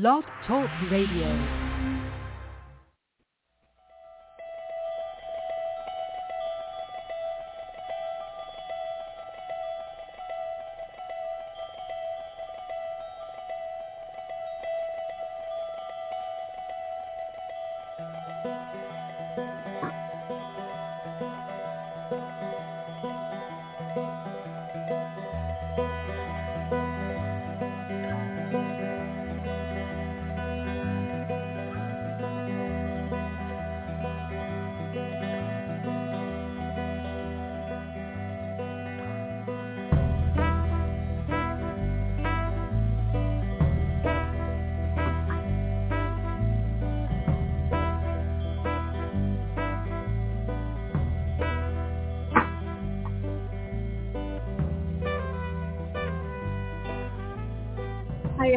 [0.00, 1.63] Blog Talk Radio.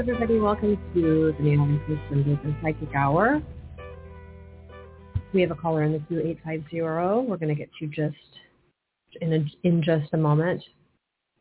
[0.09, 0.39] Everybody.
[0.39, 3.41] Welcome to the Naomi Systems and Psychic Hour.
[5.33, 6.81] We have a caller in the queue, 850.
[6.81, 8.15] We're going to get you just
[9.19, 10.63] in, a, in just a moment.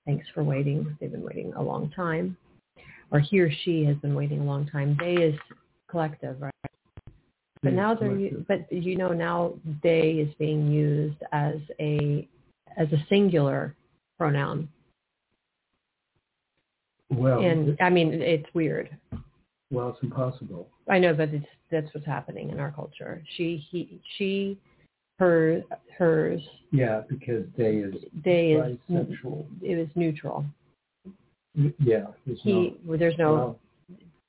[0.05, 0.97] Thanks for waiting.
[1.01, 2.37] They've been waiting a long time.
[3.13, 4.97] Or he or she has been waiting a long time.
[4.99, 5.39] They is
[5.89, 6.53] collective, right?
[7.63, 12.27] But now they're, but you know, now they is being used as a,
[12.77, 13.77] as a singular
[14.19, 14.69] pronoun.
[17.11, 18.91] Well, And I mean, it's weird.
[19.71, 20.69] well, it's impossible.
[20.89, 23.23] I know, but it's that's what's happening in our culture.
[23.37, 24.59] She, he, she,
[25.19, 25.63] her,
[25.99, 26.41] hers.
[26.71, 29.47] Yeah, because they is They is bisexual.
[29.63, 30.45] it was neutral.
[31.79, 33.59] Yeah, He, well, there's no, well,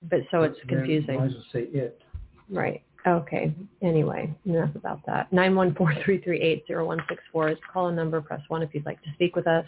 [0.10, 1.18] but so it's confusing.
[1.20, 2.02] Might as well say it.
[2.50, 2.82] Right.
[3.06, 3.54] Okay.
[3.82, 5.32] Anyway, enough about that.
[5.34, 8.22] Nine one four three three eight zero one six four is call a number.
[8.22, 9.66] Press one if you'd like to speak with us.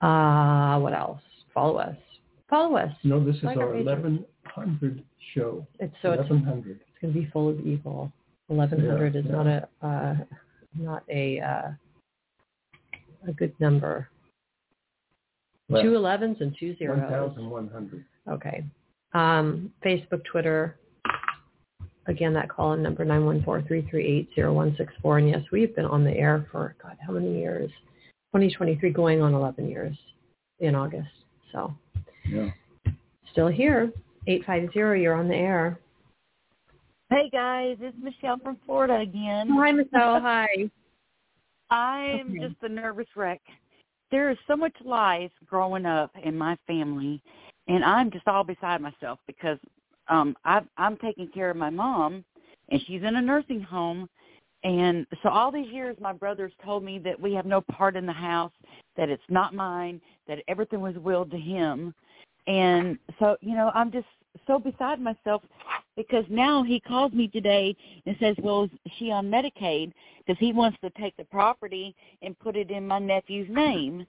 [0.00, 1.20] Uh, what else?
[1.56, 1.96] Follow us.
[2.50, 2.92] Follow us.
[3.02, 5.02] No, this is Like our our 1100
[5.34, 5.66] show.
[5.80, 6.72] It's so it's 1100.
[6.82, 8.12] it's going to be full of evil.
[8.50, 9.32] Eleven hundred Yeah, is yeah.
[9.32, 10.14] not a uh,
[10.74, 11.70] not a uh,
[13.26, 14.06] a good number.
[15.70, 17.00] Well, two elevens and two zeros.
[17.00, 18.04] 1100.
[18.30, 18.62] Okay.
[19.14, 20.76] Um, Facebook, Twitter.
[22.06, 25.16] Again, that call in number nine one four three three eight zero one six four.
[25.18, 27.70] And yes, we've been on the air for God, how many years?
[28.30, 29.96] Twenty twenty three, going on eleven years
[30.60, 31.08] in August.
[31.52, 31.74] So
[32.28, 32.50] Yeah.
[33.32, 33.92] still here.
[34.26, 34.94] Eight five zero.
[34.94, 35.80] You're on the air.
[37.10, 39.48] Hey guys, it's Michelle from Florida again.
[39.50, 40.20] Hi, Michelle.
[40.20, 40.48] Hi.
[41.70, 42.38] I'm Okay.
[42.40, 43.40] just a nervous wreck.
[44.10, 47.22] There is so much lies growing up in my family,
[47.68, 49.58] and I'm just all beside myself because
[50.08, 52.24] um I've, I'm taking care of my mom,
[52.70, 54.08] and she's in a nursing home,
[54.66, 58.04] and so all these years my brothers told me that we have no part in
[58.04, 58.50] the house,
[58.96, 61.94] that it's not mine, that everything was willed to him,
[62.48, 64.08] and so you know I'm just
[64.46, 65.42] so beside myself
[65.96, 67.76] because now he calls me today
[68.06, 72.38] and says, "Well, is she on Medicaid?" Because he wants to take the property and
[72.40, 74.04] put it in my nephew's name,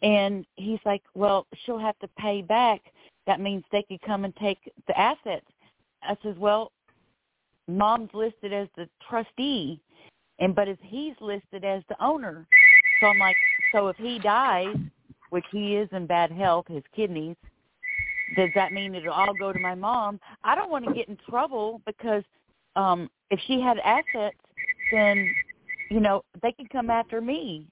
[0.00, 2.80] and he's like, "Well, she'll have to pay back.
[3.26, 5.46] That means they could come and take the assets."
[6.02, 6.72] I says, "Well,
[7.66, 9.78] mom's listed as the trustee,
[10.38, 12.46] and but if he's listed as the owner,
[13.00, 13.36] so I'm like,
[13.72, 14.76] so if he dies,
[15.30, 17.36] which he is in bad health, his kidneys."
[18.36, 20.20] does that mean it'll all go to my mom?
[20.44, 22.22] I don't want to get in trouble because
[22.76, 24.36] um if she had assets,
[24.92, 25.28] then
[25.90, 27.66] you know they could come after me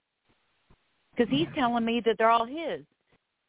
[1.14, 2.82] because he's telling me that they're all his.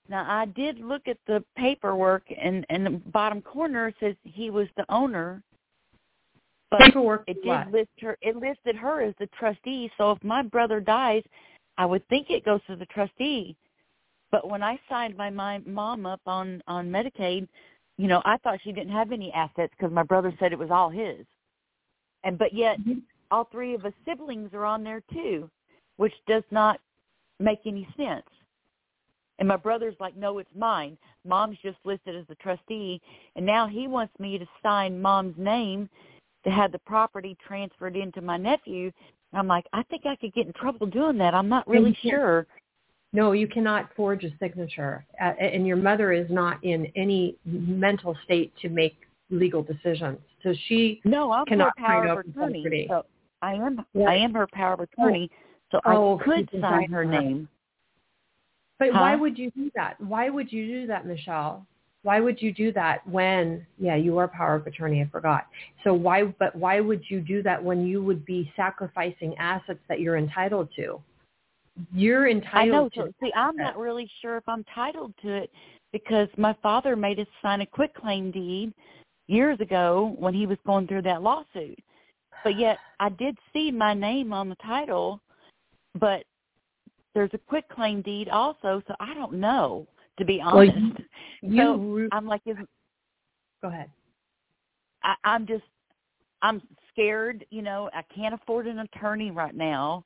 [0.09, 4.67] Now I did look at the paperwork, and and the bottom corner says he was
[4.77, 5.41] the owner,
[6.69, 7.23] but Paperwork.
[7.27, 7.71] it did what?
[7.71, 8.17] list her.
[8.21, 9.91] It listed her as the trustee.
[9.97, 11.23] So if my brother dies,
[11.77, 13.55] I would think it goes to the trustee.
[14.31, 17.47] But when I signed my, my mom up on on Medicaid,
[17.97, 20.71] you know, I thought she didn't have any assets because my brother said it was
[20.71, 21.25] all his.
[22.23, 23.03] And but yet, Mhm.
[23.31, 25.49] all three of us siblings are on there too,
[25.97, 26.79] which does not
[27.39, 28.25] make any sense.
[29.39, 30.97] And my brother's like, no, it's mine.
[31.23, 32.99] Mom's just listed as the trustee,
[33.35, 35.89] and now he wants me to sign mom's name
[36.47, 38.89] to have the property transferred into my nephew.
[39.33, 41.33] I'm like, I think I could get in trouble doing that.
[41.33, 42.47] I'm not really sure.
[43.11, 48.15] No, you cannot forge a signature, uh, and your mother is not in any mental
[48.23, 48.95] state to make
[49.29, 50.19] legal decisions.
[50.43, 52.61] So she No, I'm her cannot power sign of attorney.
[52.61, 52.87] property.
[52.89, 53.05] So
[53.41, 53.85] I am.
[54.07, 55.29] I am her power of attorney.
[55.71, 57.05] So Oh, I could sign sign her her.
[57.05, 57.49] name.
[58.79, 59.01] But Huh?
[59.01, 59.99] why would you do that?
[59.99, 61.65] Why would you do that, Michelle?
[62.07, 65.47] Why would you do that when, yeah, you are power of attorney, I forgot.
[65.83, 69.99] So why, but why would you do that when you would be sacrificing assets that
[69.99, 71.01] you're entitled to?
[71.93, 73.07] You're entitled I know.
[73.07, 75.51] to see, I'm not really sure if I'm entitled to it
[75.91, 78.73] because my father made us sign a quit claim deed
[79.27, 81.77] years ago when he was going through that lawsuit.
[82.41, 85.19] But yet I did see my name on the title,
[85.99, 86.23] but
[87.13, 89.85] there's a quit claim deed also, so I don't know
[90.17, 90.75] to be honest.
[90.75, 92.57] Well, you, so you I'm like, is,
[93.61, 93.89] go ahead.
[95.03, 95.63] I, I'm just,
[96.41, 96.61] I'm
[96.91, 97.45] scared.
[97.49, 100.03] You know, I can't afford an attorney right now,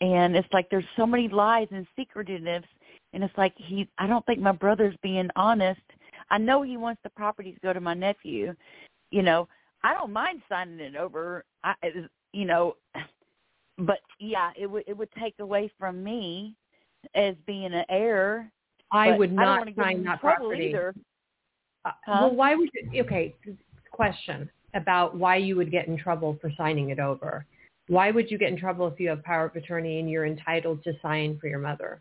[0.00, 2.64] and it's like there's so many lies and secretiveness,
[3.12, 3.88] and it's like he.
[3.98, 5.80] I don't think my brother's being honest.
[6.30, 8.54] I know he wants the property to go to my nephew.
[9.10, 9.48] You know,
[9.82, 11.44] I don't mind signing it over.
[11.64, 11.74] I,
[12.32, 12.76] you know,
[13.78, 16.54] but yeah, it would it would take away from me
[17.14, 18.50] as being an heir.
[18.92, 20.68] I would not don't sign that property.
[20.68, 20.94] Either.
[21.84, 22.18] Uh, Huh?
[22.22, 23.02] Well, why would you?
[23.04, 23.34] Okay,
[23.90, 27.46] question about why you would get in trouble for signing it over.
[27.88, 30.84] Why would you get in trouble if you have power of attorney and you're entitled
[30.84, 32.00] to sign for your mother?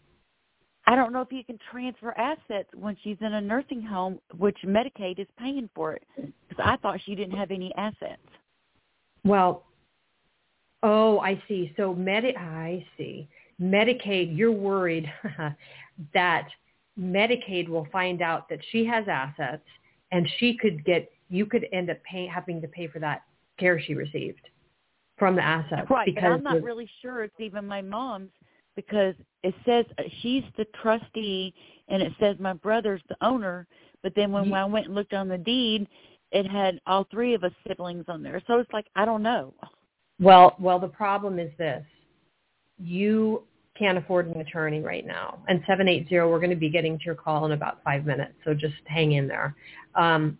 [0.86, 4.58] I don't know if you can transfer assets when she's in a nursing home, which
[4.66, 6.04] Medicaid is paying for it.
[6.16, 8.22] Because I thought she didn't have any assets.
[9.24, 9.66] Well,
[10.84, 11.74] oh, I see.
[11.78, 13.28] So Medi- I see.
[13.62, 15.12] Medicaid, you're worried
[16.14, 16.48] that
[17.00, 19.64] Medicaid will find out that she has assets
[20.12, 23.22] and she could get, you could end up pay, having to pay for that
[23.58, 24.42] care she received
[25.18, 25.90] from the assets.
[25.90, 28.32] Right, because I'm not really sure it's even my mom's
[28.76, 29.14] because
[29.44, 31.54] it says uh, she's the trustee
[31.90, 33.68] and it says my brother's the owner.
[34.02, 35.88] But then when Ye- I went and looked on the deed,
[36.32, 38.42] it had all three of us siblings on there.
[38.48, 39.54] So it's like I don't know.
[40.20, 41.84] Well, well, the problem is this:
[42.78, 43.44] you
[43.80, 45.40] can't afford an attorney right now.
[45.48, 48.06] And seven eight zero, we're going to be getting to your call in about five
[48.06, 49.56] minutes, so just hang in there.
[49.96, 50.38] Um,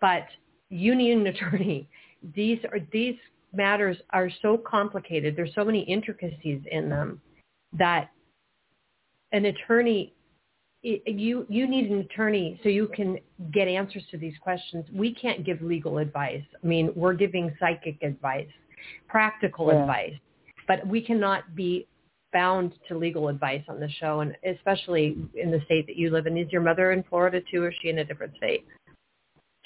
[0.00, 0.26] but
[0.70, 1.88] you need an attorney.
[2.34, 3.16] These are these
[3.52, 5.36] matters are so complicated.
[5.36, 7.20] There's so many intricacies in them
[7.78, 8.10] that
[9.32, 10.14] an attorney
[10.82, 13.18] you you need an attorney so you can
[13.52, 14.84] get answers to these questions.
[14.92, 16.44] We can't give legal advice.
[16.62, 18.48] I mean, we're giving psychic advice,
[19.08, 19.80] practical Yeah.
[19.80, 20.14] advice,
[20.68, 21.86] but we cannot be
[22.34, 26.26] bound to legal advice on the show, and especially in the state that you live
[26.26, 26.36] in.
[26.36, 28.66] Is your mother in Florida too, or is she in a different state?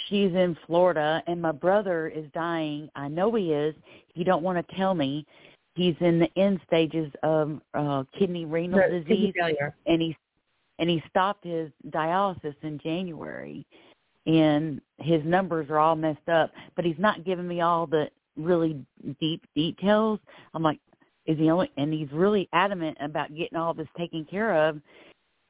[0.08, 2.88] She's in Florida and my brother is dying.
[2.94, 3.74] I know he is.
[4.14, 5.26] He don't want to tell me.
[5.74, 9.74] He's in the end stages of uh kidney renal Kidney disease failure.
[9.86, 10.16] and he
[10.78, 13.66] and he stopped his dialysis in January
[14.26, 18.84] and his numbers are all messed up but he's not giving me all the really
[19.18, 20.20] deep details
[20.54, 20.78] i'm like
[21.28, 24.80] is he only and he's really adamant about getting all this taken care of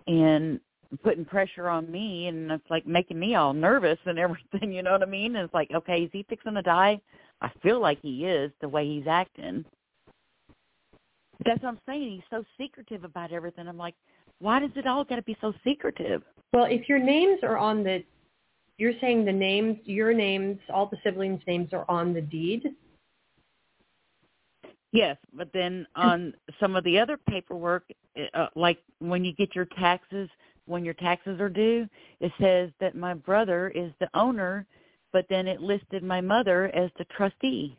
[0.06, 0.60] and
[1.02, 4.92] putting pressure on me and it's like making me all nervous and everything you know
[4.92, 5.36] what i mean?
[5.36, 7.00] And it's like okay is he fixing to die?
[7.40, 9.64] I feel like he is the way he's acting.
[11.46, 12.10] That's what i'm saying.
[12.10, 13.66] He's so secretive about everything.
[13.66, 13.94] I'm like
[14.40, 16.22] why does it all got to be so secretive?
[16.52, 18.04] Well, if your names are on the,
[18.78, 22.74] you're saying the names, your names, all the siblings' names are on the deed.
[24.92, 27.84] Yes, but then on some of the other paperwork,
[28.34, 30.30] uh, like when you get your taxes,
[30.66, 31.86] when your taxes are due,
[32.20, 34.66] it says that my brother is the owner,
[35.12, 37.76] but then it listed my mother as the trustee.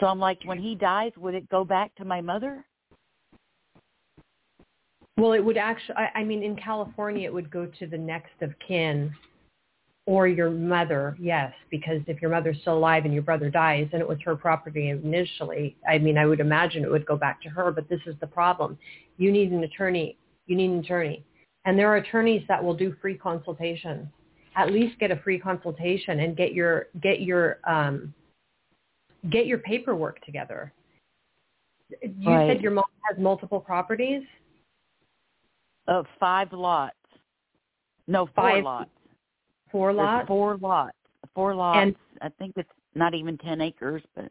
[0.00, 2.64] So I'm like, when he dies, would it go back to my mother?
[5.16, 8.32] Well, it would actually, I, I mean, in California, it would go to the next
[8.42, 9.14] of kin
[10.06, 14.02] or your mother, yes, because if your mother's still alive and your brother dies and
[14.02, 17.48] it was her property initially, I mean, I would imagine it would go back to
[17.48, 18.78] her, but this is the problem.
[19.16, 20.18] You need an attorney.
[20.46, 21.24] You need an attorney.
[21.64, 24.06] And there are attorneys that will do free consultations.
[24.56, 28.12] At least get a free consultation and get your, get your, um,
[29.30, 30.72] get your paperwork together.
[32.02, 32.46] You Right.
[32.48, 34.22] said your mom has multiple properties?
[35.86, 36.94] Of five lots.
[38.06, 38.90] No, four Five lots.
[39.74, 40.28] Four There's lots?
[40.28, 40.96] Four lots.
[41.34, 41.78] Four lots.
[41.80, 44.30] And- I think it's not even ten acres, but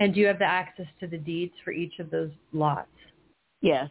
[0.00, 2.90] And do you have the access to the deeds for each of those lots?
[3.62, 3.88] yes.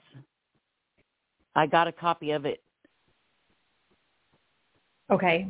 [1.56, 2.62] I got a copy of it.
[5.10, 5.48] Okay.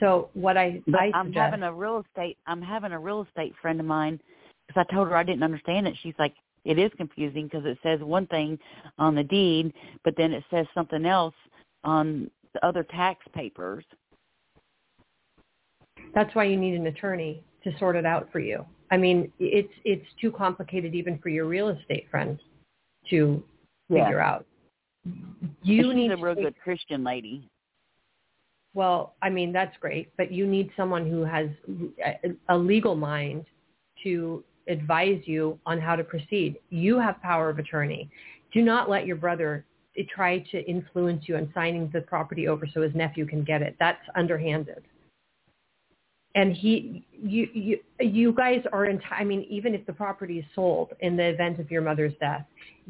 [0.00, 3.22] So what I, But I I'm suggest, having a real estate I'm having a real
[3.22, 4.20] estate friend of mine
[4.66, 5.96] because I told her I didn't understand it.
[6.02, 6.34] She's like,
[6.66, 8.58] it is confusing because it says one thing
[8.98, 9.72] on the deed,
[10.04, 11.34] but then it says something else
[11.84, 13.82] on the other tax papers.
[16.14, 18.64] That's why you need an attorney to sort it out for you.
[18.90, 22.38] I mean, it's it's too complicated even for your real estate friend
[23.10, 23.42] to
[23.88, 24.04] Yeah.
[24.04, 24.46] figure out.
[25.62, 27.48] You she's need a real good Christian lady.
[28.74, 31.48] Well, I mean, that's great, but you need someone who has
[32.04, 33.46] a- a legal mind
[34.02, 36.58] to advise you on how to proceed.
[36.68, 38.10] You have power of attorney.
[38.52, 39.64] Do not let your brother
[40.08, 43.74] try to influence you on signing the property over so his nephew can get it.
[43.78, 44.84] That's underhanded.
[46.34, 49.00] And he, you, you, you guys are in.
[49.10, 52.44] I mean, even if the property is sold in the event of your mother's death,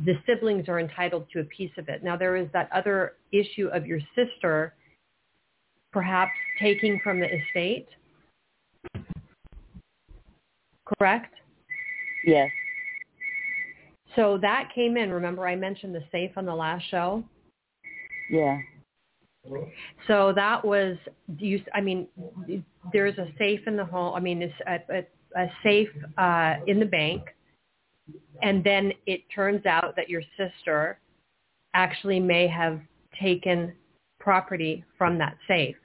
[0.05, 2.03] the siblings are entitled to a piece of it.
[2.03, 4.75] Now there is that other issue of your sister,
[5.93, 7.89] perhaps taking from the estate.
[10.85, 11.35] Correct.
[12.25, 12.51] Yes.
[14.17, 15.11] So that came in.
[15.11, 17.23] Remember, I mentioned the safe on the last show.
[18.31, 18.59] Yeah.
[20.07, 20.97] So that was
[21.39, 21.63] you.
[21.75, 22.07] I mean,
[22.93, 24.15] there's a safe in the home.
[24.15, 27.23] I mean, it's a, a, a safe uh, in the bank,
[28.43, 30.99] and then it turns out that your sister
[31.75, 32.81] actually may have
[33.21, 33.73] taken
[34.19, 35.77] property from that safe.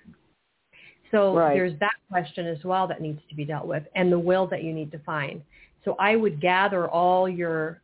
[1.11, 1.53] So Right.
[1.53, 4.63] there's that question as well that needs to be dealt with, and the will that
[4.63, 5.41] you need to find.
[5.85, 7.81] So I would gather all your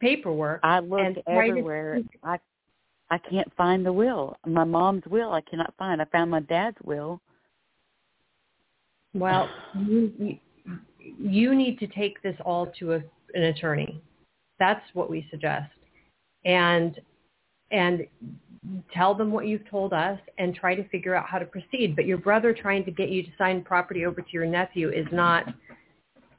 [0.00, 0.60] paperwork.
[0.62, 2.00] I looked And try to everywhere.
[2.22, 2.38] I
[3.10, 4.36] I can't find the will.
[4.46, 6.00] My mom's will I cannot find.
[6.00, 7.20] I found my dad's will.
[9.14, 9.48] Well,
[9.86, 10.38] you, you
[11.18, 12.96] you need to take this all to a,
[13.34, 14.00] an attorney.
[14.58, 15.70] That's what we suggest,
[16.44, 16.98] and
[17.70, 18.06] and
[18.92, 21.94] tell them what you've told us, and try to figure out how to proceed.
[21.94, 25.06] But your brother trying to get you to sign property over to your nephew is
[25.12, 25.46] not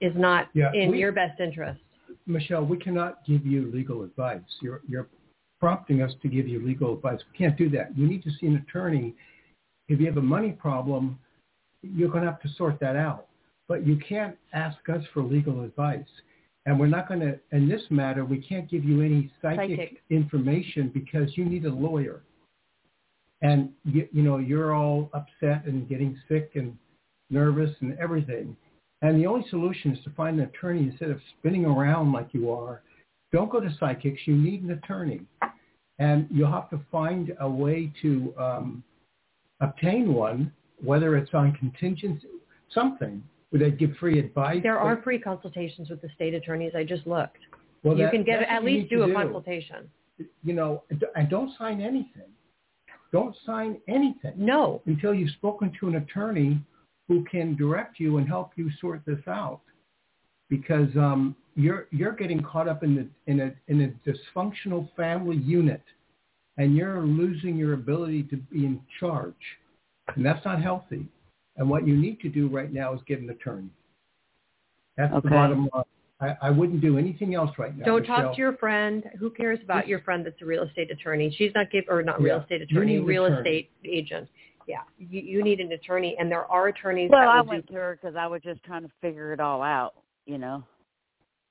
[0.02, 1.80] is not Yeah, in we- your best interest.
[2.28, 4.42] Michelle, we cannot give you legal advice.
[4.60, 5.08] You're, you're
[5.66, 7.20] prompting us to give you legal advice.
[7.32, 7.98] We can't do that.
[7.98, 9.16] You need to see an attorney.
[9.90, 11.18] If you have a money problem,
[11.82, 13.26] you're going to have to sort that out.
[13.68, 16.06] But you can't ask us for legal advice.
[16.68, 20.04] And we're not going to, in this matter, we can't give you any psychic, Psychic.
[20.12, 22.22] information because you need a lawyer.
[23.42, 26.78] And, you, you know, you're all upset and getting sick and
[27.32, 28.56] nervous and everything.
[29.02, 32.52] And the only solution is to find an attorney instead of spinning around like you
[32.52, 32.84] are.
[33.34, 34.22] Don't go to psychics.
[34.26, 35.22] You need an attorney.
[36.00, 38.84] And you'll have to find a way to um,
[39.62, 40.52] obtain one,
[40.84, 42.28] whether it's on contingency,
[42.70, 44.60] something, where they give free advice.
[44.62, 46.74] There are free consultations with the state attorneys.
[46.76, 47.38] I just looked.
[47.84, 49.90] well, you that- can get at least do a consultation.
[50.44, 50.84] You know,
[51.16, 52.30] and don't sign anything.
[53.12, 56.60] Don't sign anything No, until you've spoken to an attorney
[57.08, 59.62] who can direct you and help you sort this out.
[60.50, 65.38] Because um, you're you're getting caught up in the in a in a dysfunctional family
[65.38, 65.82] unit,
[66.58, 69.34] and you're losing your ability to be in charge,
[70.16, 71.06] and that's not healthy.
[71.58, 73.70] And what you need to do right now is get an attorney.
[74.98, 75.30] That's Okay.
[75.30, 75.84] the bottom line.
[76.22, 77.86] I, I wouldn't do anything else right now.
[77.86, 78.16] Don't Michelle.
[78.28, 79.04] talk to your friend.
[79.20, 79.88] Who cares about Yes.
[79.90, 81.30] your friend that's a real estate attorney?
[81.38, 82.42] She's not give or not real Yeah.
[82.44, 83.40] estate attorney, need real attorney.
[83.40, 84.30] estate agent.
[84.68, 87.68] Yeah, you, you need an attorney, and there are attorneys Well, that I will went
[87.68, 87.74] do.
[87.74, 89.94] to her because I was just trying to figure it all out.
[90.26, 90.64] You know.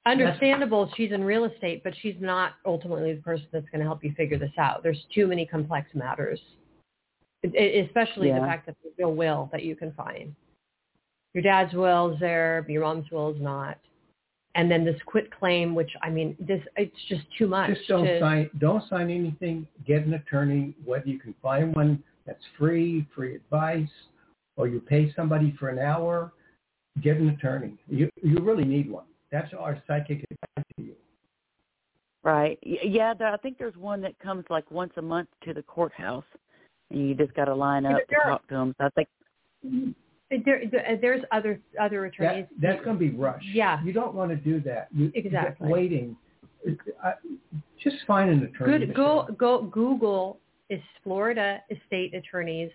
[0.07, 4.05] Understandable, she's in real estate, but she's not ultimately the person that's going to help
[4.05, 4.83] you figure this out.
[4.83, 6.39] There's too many complex matters,
[7.43, 10.35] especially the fact that there's no will that you can find.
[11.33, 13.79] Your dad's will is there, but your mom's will is not.
[14.57, 17.71] And then this quit claim, which I mean, this it's just too much.
[17.71, 18.51] Just don't to, sign.
[18.59, 19.67] Don't sign anything.
[19.85, 20.75] Get an attorney.
[20.85, 23.89] Whether you can find one that's free, free advice,
[24.57, 26.33] or you pay somebody for an hour.
[27.03, 27.75] Get an attorney.
[27.89, 29.07] You you really need one.
[29.35, 30.93] That's our psychic advice to you.
[32.23, 32.57] Right.
[32.63, 36.25] Yeah, there, I think there's one that comes like once a month to the courthouse,
[36.91, 38.75] and you just got to line Yeah, up but to there- talk to them.
[38.79, 39.09] So I think
[40.45, 42.47] There, there, there's other other attorneys.
[42.61, 43.47] That, that's going to be rushed.
[43.53, 43.83] Yeah.
[43.83, 44.87] You don't want to do that.
[44.95, 45.69] You, Exactly.
[45.69, 46.17] Waiting.
[47.03, 47.15] I,
[47.83, 48.87] just find an attorney.
[48.87, 48.95] Good.
[48.95, 50.39] Go go Google
[50.71, 52.71] is Florida estate attorneys,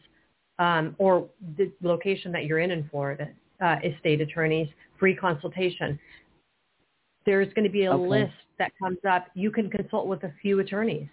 [0.60, 3.30] um, or the location that you're in in Florida,
[3.62, 4.68] uh, estate attorneys
[5.00, 5.98] free consultation.
[7.26, 8.08] There's going to be a Okay.
[8.08, 9.28] list that comes up.
[9.34, 11.08] You can consult with a few attorneys.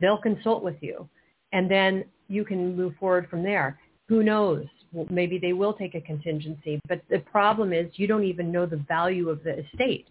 [0.00, 1.08] They'll consult with you,
[1.52, 3.78] and then you can move forward from there.
[4.08, 4.66] Who knows?
[4.92, 8.66] Well, maybe they will take a contingency, but the problem is you don't even know
[8.66, 10.06] the value of the estate.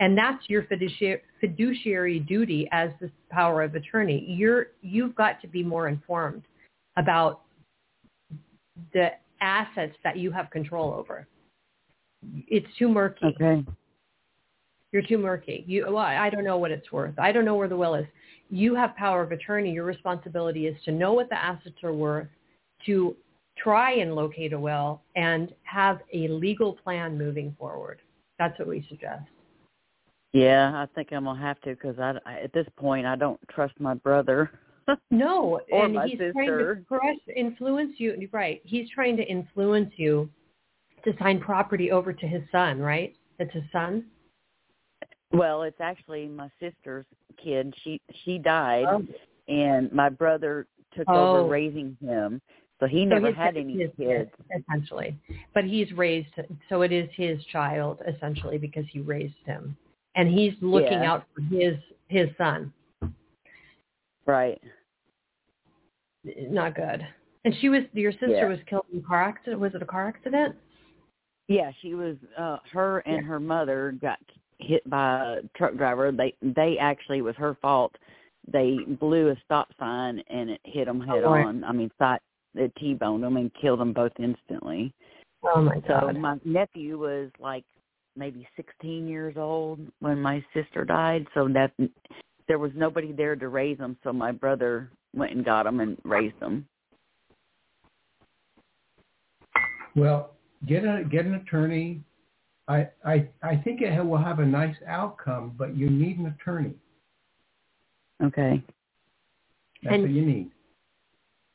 [0.00, 4.24] And that's your fiduciary, fiduciary duty as the power of attorney.
[4.28, 6.42] You're, you've got to be more informed
[6.96, 7.42] about
[8.92, 11.26] the assets that you have control over.
[12.48, 13.26] It's too murky.
[13.26, 13.64] okay.
[14.92, 15.64] You're too murky.
[15.66, 17.18] You, well, I don't know what it's worth.
[17.18, 18.06] I don't know where the will is.
[18.50, 19.72] You have power of attorney.
[19.72, 22.28] Your responsibility is to know what the assets are worth,
[22.86, 23.14] to
[23.58, 28.00] try and locate a will, and have a legal plan moving forward.
[28.38, 29.24] That's what we suggest.
[30.32, 33.40] Yeah, I think I'm gonna have to because I, I at this point I don't
[33.50, 34.50] trust my brother.
[35.10, 38.26] No, Or and my he's trying to press, influence you.
[38.32, 40.30] Right, he's trying to influence you
[41.04, 42.78] to sign property over to his son.
[42.78, 44.06] Right, it's his son.
[45.32, 47.06] Well, it's actually my sister's
[47.42, 47.74] kid.
[47.82, 49.06] She she died, Oh.
[49.48, 51.36] and my brother took Oh.
[51.38, 52.40] over raising him.
[52.80, 54.30] So he never had any his kids.
[54.56, 55.16] essentially.
[55.52, 56.28] But he's raised,
[56.68, 59.76] so it is his child essentially because he raised him,
[60.14, 61.12] and he's looking Yeah.
[61.12, 61.76] out for his
[62.08, 62.72] his son.
[64.26, 64.62] Right.
[66.24, 67.06] Not good.
[67.44, 68.48] And she was your sister Yeah.
[68.48, 69.60] was killed in a car accident.
[69.60, 70.56] Was it a car accident?
[71.48, 74.18] Yeah, she was uh her and her mother got
[74.58, 76.12] hit by a truck driver.
[76.12, 77.94] They they actually it was her fault.
[78.50, 81.64] They blew a stop sign and it hit them head Oh, on.
[81.64, 82.22] I mean, thought
[82.54, 84.92] it T-boned them and killed them both instantly.
[85.42, 86.16] Oh my So god.
[86.16, 87.64] my nephew was like
[88.16, 91.26] maybe 16 years old when my sister died.
[91.34, 91.72] So that
[92.48, 93.96] there was nobody there to raise them.
[94.02, 96.66] So my brother went and got them and raised them.
[99.94, 100.32] Well,
[100.66, 102.02] get a get an attorney.
[102.68, 106.74] I I I think it will have a nice outcome, but you need an attorney.
[108.22, 108.62] Okay.
[109.82, 110.50] That's And- what you need.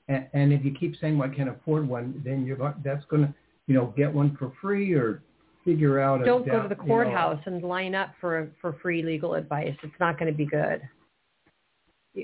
[0.09, 3.05] And, and if you keep saying, "Well, I can't afford one," then you're go- that's
[3.05, 3.33] going to,
[3.67, 5.23] you know, get one for free or
[5.63, 6.21] figure out.
[6.21, 9.01] A Don't go to down- the you know, courthouse and line up for for free
[9.01, 9.75] legal advice.
[9.81, 10.81] It's not going to be good.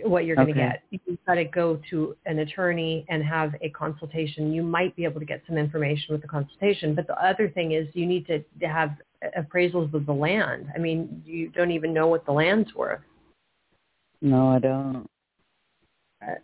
[0.03, 0.69] What you're going to Okay.
[0.91, 4.53] get, you've got to go to an attorney and have a consultation.
[4.53, 7.71] You might be able to get some information with the consultation, but the other thing
[7.71, 8.91] is you need to to have
[9.35, 10.67] appraisals of the land.
[10.75, 13.01] I mean, you don't even know what the land's worth.
[14.21, 15.09] No, I don't.
[16.21, 16.35] Uh,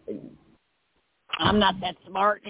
[1.38, 2.42] I'm not that smart.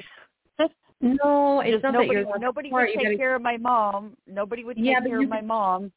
[1.01, 2.87] no, it's not nobody, that you're not nobody smart.
[2.89, 4.15] would take gotta- care of my mom.
[4.27, 5.91] Nobody would take Yeah, care of my mom.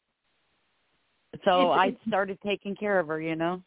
[1.44, 3.62] So It's- I started taking care of her, you know.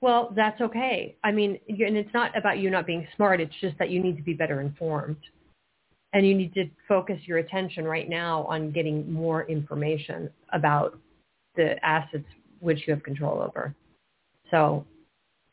[0.00, 1.16] Well, that's okay.
[1.22, 3.40] I mean, and it's not about you not being smart.
[3.40, 5.18] It's just that you need to be better informed.
[6.12, 10.98] And you need to focus your attention right now on getting more information about
[11.54, 12.24] the assets
[12.60, 13.74] which you have control over.
[14.50, 14.84] So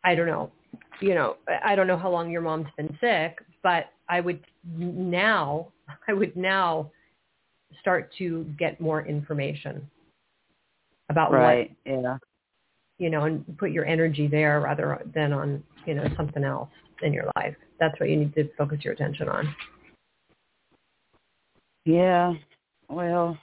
[0.04, 0.52] I don't know.
[1.00, 4.44] You know, I don't know how long your mom's been sick, but I would
[4.76, 5.68] now,
[6.08, 6.92] I would now
[7.82, 9.90] start to get more information
[11.10, 11.76] about what Right.
[11.86, 12.18] Yeah.
[12.98, 16.70] You know, and put your energy there rather than on, you know, something else
[17.02, 17.56] in your life.
[17.80, 19.56] That's what you need to focus your attention on.
[21.86, 22.34] Yeah.
[22.90, 23.38] Well,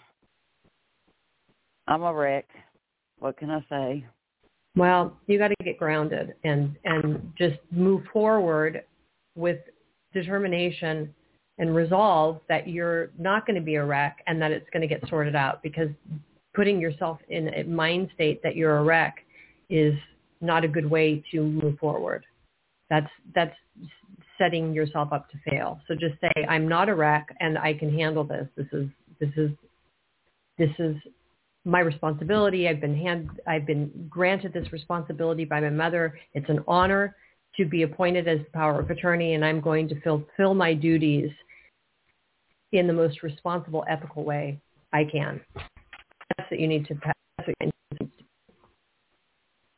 [1.87, 2.47] I'm a wreck.
[3.19, 4.07] What can I say?
[4.77, 8.83] Well, you got to get grounded and and just move forward
[9.37, 9.59] with
[10.13, 11.15] determination
[11.59, 14.89] and resolve that you're not going to be a wreck and that it's going to
[14.89, 15.89] get sorted out because
[16.55, 19.24] putting yourself in a mind state that you're a wreck
[19.69, 19.95] is
[20.41, 22.25] not a good way to move forward.
[22.91, 23.57] That's that's
[24.39, 25.81] setting yourself up to fail.
[25.87, 28.49] So just say I'm not a wreck and I can handle this.
[28.57, 28.89] This is
[29.21, 29.51] this is
[30.59, 30.97] this is
[31.65, 32.69] my responsibility.
[32.69, 36.19] I've been hand I've been granted this responsibility by my mother.
[36.35, 37.17] It's an honor
[37.57, 41.31] to be appointed as the power of attorney and I'm going to fulfill my duties
[42.73, 44.61] in the most responsible, ethical way
[44.93, 45.41] I can.
[45.55, 47.74] That's what you need to that's what you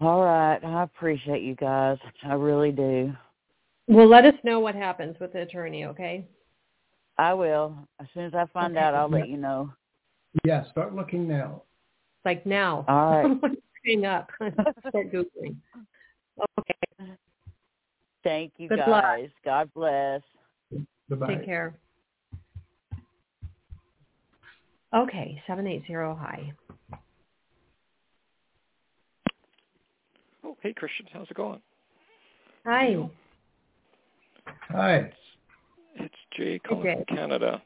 [0.00, 0.62] All right.
[0.62, 1.98] I appreciate you guys.
[2.24, 3.12] I really do.
[3.88, 6.26] Well, let us know what happens with the attorney, okay?
[7.18, 7.76] I will.
[8.00, 8.84] As soon as I find Okay.
[8.84, 9.72] out, I'll let you know.
[10.44, 11.62] Yeah, start looking now.
[12.18, 12.84] It's like now.
[12.88, 13.56] All right.
[13.86, 14.30] Hang up.
[14.40, 15.56] Start Googling.
[16.60, 17.14] Okay.
[18.24, 19.04] Thank you Good luck.
[19.04, 19.28] guys.
[19.44, 20.20] God bless.
[21.08, 21.26] Bye-bye.
[21.36, 21.78] Take care.
[24.94, 26.52] Okay, 780 hi.
[30.46, 31.60] Oh, hey Kristin, how's it going?
[32.64, 32.94] Hi.
[34.68, 35.10] Hi.
[35.96, 37.04] It's Jay calling Jay.
[37.08, 37.62] from Canada.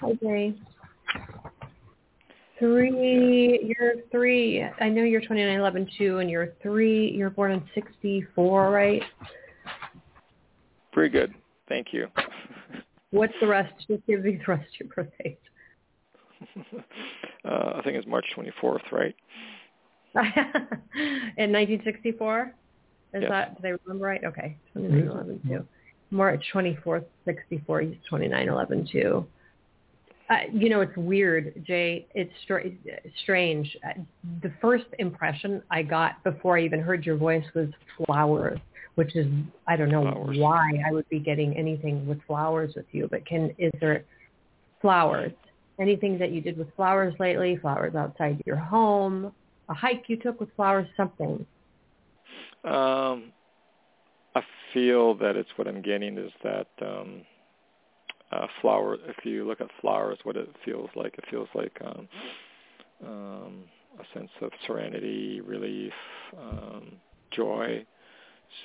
[0.00, 0.54] Hi, Jay.
[2.58, 4.64] Three, you're three.
[4.80, 9.02] I know you're 2911 too, and you're three, you're born in 64, right?
[10.90, 11.34] Pretty good,
[11.68, 12.06] thank you.
[13.10, 13.74] What's the rest?
[13.90, 15.36] Just give me the rest of your birthday.
[17.44, 19.14] uh, I think it's March 24th, right?
[21.36, 22.54] in 1964?
[23.14, 23.30] Is Yes.
[23.30, 24.24] that, did I remember right?
[24.24, 25.66] Okay, 2911 too.
[26.10, 29.26] March 24th, 64, he's 2911 too.
[30.30, 32.06] Uh, you know, it's weird, Jay.
[32.14, 32.58] It's str-
[33.22, 33.76] strange.
[33.86, 34.00] Uh,
[34.42, 37.68] The first impression I got before I even heard your voice was
[38.06, 38.58] flowers,
[38.94, 39.26] which is
[39.66, 40.38] I don't know Flowers.
[40.38, 43.06] why I would be getting anything with flowers with you.
[43.10, 44.04] But can is there
[44.80, 45.32] flowers?
[45.78, 47.56] Anything that you did with flowers lately?
[47.58, 49.32] Flowers outside your home?
[49.68, 50.86] A hike you took with flowers?
[50.96, 51.46] Something?
[52.64, 53.32] Um,
[54.34, 57.22] I feel that it's what I'm getting is that um,
[58.32, 58.96] uh, flower.
[59.06, 62.08] If you look at flowers, what it feels like, it feels like um,
[63.06, 63.64] um,
[64.00, 65.92] a sense of serenity, relief,
[66.38, 66.92] um,
[67.30, 67.84] joy.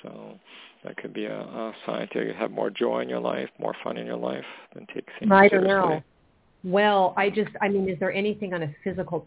[0.02, 0.38] So
[0.84, 3.96] that could be a, a sign to have more joy in your life, more fun
[3.96, 5.68] in your life, than take things I seriously.
[5.68, 6.02] know.
[6.62, 9.26] Well, I just, I mean, is there anything on a physical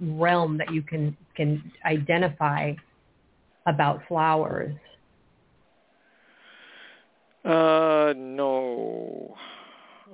[0.00, 2.72] realm that you can can identify
[3.66, 4.74] about flowers?
[7.44, 9.36] Uh, no.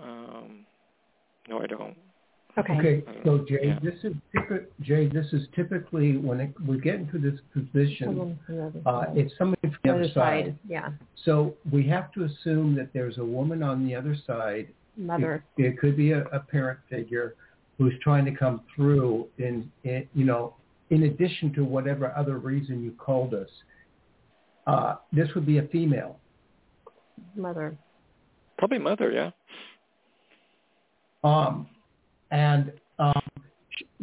[0.02, 0.66] Um,
[1.48, 1.96] no, I don't.
[2.56, 2.72] Okay.
[2.78, 3.78] Okay, so Jay, Yeah.
[3.82, 8.38] this is typi- Jay, this is typically when it, we get into this position, Someone
[8.44, 10.58] from the other uh, it's somebody from the other side.
[10.68, 10.90] Yeah.
[11.24, 14.68] So we have to assume that there's a woman on the other side.
[14.98, 15.44] Mother.
[15.56, 17.34] It, it could be a, a parent figure
[17.78, 20.56] who's trying to come through in, in, you know,
[20.90, 23.48] in addition to whatever other reason you called us.
[24.66, 26.18] Uh, this would be a female.
[27.36, 27.76] Mother.
[28.58, 29.30] Probably mother, yeah.
[31.22, 31.68] Um,
[32.30, 33.22] and um,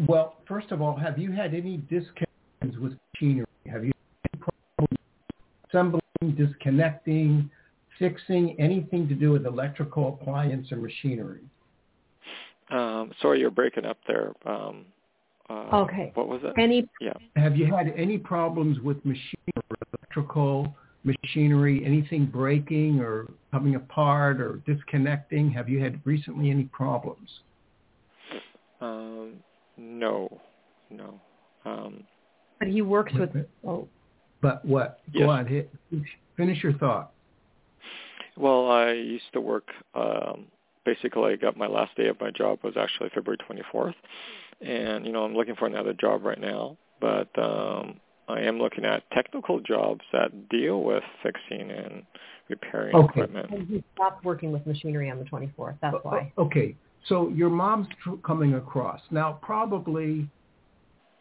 [0.07, 3.45] well, first of all, have you had any disconnections with machinery?
[3.69, 3.91] Have you
[4.23, 4.97] had any problems
[5.69, 7.49] assembling, disconnecting,
[7.99, 11.41] fixing, anything to do with electrical appliance or machinery?
[12.71, 14.33] Um, sorry, you're breaking up there.
[14.45, 14.85] Um,
[15.49, 16.11] uh, Okay.
[16.15, 16.53] What was it?
[16.57, 17.13] Any Yeah.
[17.35, 19.53] Have you had any problems with machinery,
[19.93, 25.51] electrical machinery, anything breaking or coming apart or disconnecting?
[25.51, 27.29] Have you had recently any problems?
[28.81, 29.43] Um,
[29.77, 30.41] no,
[30.89, 31.19] no.
[31.65, 32.03] Um,
[32.59, 33.45] but he works with Okay.
[33.65, 33.87] oh
[34.41, 35.01] But what?
[35.11, 35.25] Yes.
[35.25, 35.71] Go on, hit,
[36.35, 37.11] finish your thought.
[38.37, 39.67] Well, I used to work.
[39.93, 40.47] Um,
[40.85, 43.95] basically, I got my last day of my job was actually February 24th,
[44.61, 46.77] and you know I'm looking for another job right now.
[46.99, 52.03] But um, I am looking at technical jobs that deal with fixing and
[52.49, 53.21] repairing Okay.
[53.21, 53.49] equipment.
[53.51, 55.77] and he stopped working with machinery on the 24th.
[55.81, 56.31] That's why.
[56.37, 56.75] Okay,
[57.07, 59.01] so your mom's tr- coming across.
[59.11, 60.27] Now, probably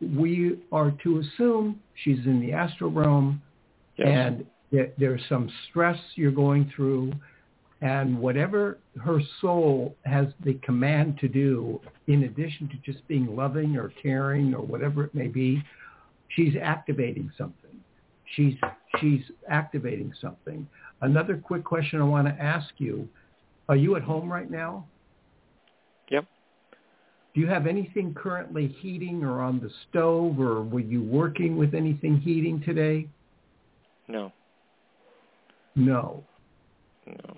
[0.01, 3.41] we are to assume she's in the astral realm
[3.97, 4.09] Yes.
[4.09, 7.13] and that there's some stress you're going through
[7.81, 13.77] and whatever her soul has the command to do in addition to just being loving
[13.77, 15.63] or caring or whatever it may be
[16.35, 17.71] she's activating something
[18.35, 18.55] she's
[19.01, 20.67] she's activating something
[21.03, 23.09] another quick question i want to ask you
[23.69, 24.85] are you at home right now
[26.11, 26.25] Yep.
[27.35, 31.75] do you have anything currently heating or on the stove or were you working with
[31.75, 33.07] anything heating today
[34.09, 34.33] No.
[35.75, 36.25] No
[37.07, 37.37] No.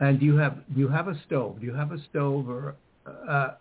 [0.00, 1.60] And do you have do you have a stove?
[1.60, 2.76] Do you have a stove or
[3.06, 3.54] uh,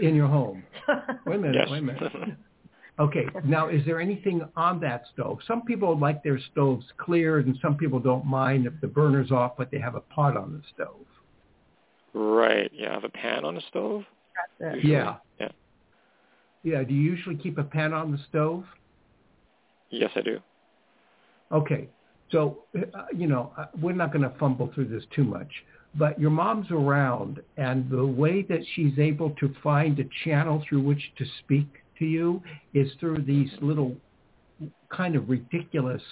[0.00, 0.64] in your home?
[1.26, 1.56] Wait a minute.
[1.56, 1.68] Yes.
[1.70, 2.36] Wait a minute.
[2.98, 3.26] Okay.
[3.44, 5.38] Now, is there anything on that stove?
[5.46, 9.52] Some people like their stoves cleared, and some people don't mind if the burner's off,
[9.58, 11.06] but they have a pot on the stove.
[12.14, 12.70] right.
[12.72, 12.90] Yeah.
[12.90, 14.04] I have a pan on the stove.
[14.58, 14.76] That's it.
[14.76, 14.92] usually.
[14.92, 15.16] Yeah.
[15.38, 15.48] Yeah.
[16.62, 16.82] Yeah.
[16.84, 18.64] Do you usually keep a pan on the stove?
[19.90, 20.40] Yes, I do.
[21.52, 21.88] Okay.
[22.30, 25.50] So, uh, you know, uh, we're not going to fumble through this too much,
[25.94, 30.82] but your mom's around and the way that she's able to find a channel through
[30.82, 32.42] which to speak to you
[32.74, 33.96] is through these little
[34.90, 36.02] kind of ridiculous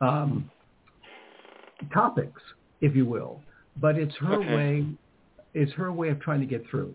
[0.00, 0.50] um,
[1.92, 2.40] topics,
[2.80, 3.42] if you will.
[3.80, 4.54] But it's her Okay.
[4.54, 4.86] way,
[5.54, 6.94] it's her way of trying to get through.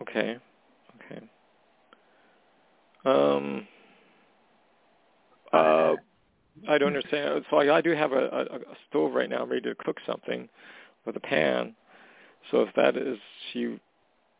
[0.00, 0.20] Okay.
[0.20, 0.38] Okay.
[3.04, 3.66] Um.
[5.52, 5.94] Uh,
[6.68, 7.44] I don't understand.
[7.50, 10.48] So I, I do have a, a, a stove right now, ready to cook something
[11.04, 11.74] with a pan.
[12.50, 13.18] So if that is
[13.52, 13.78] she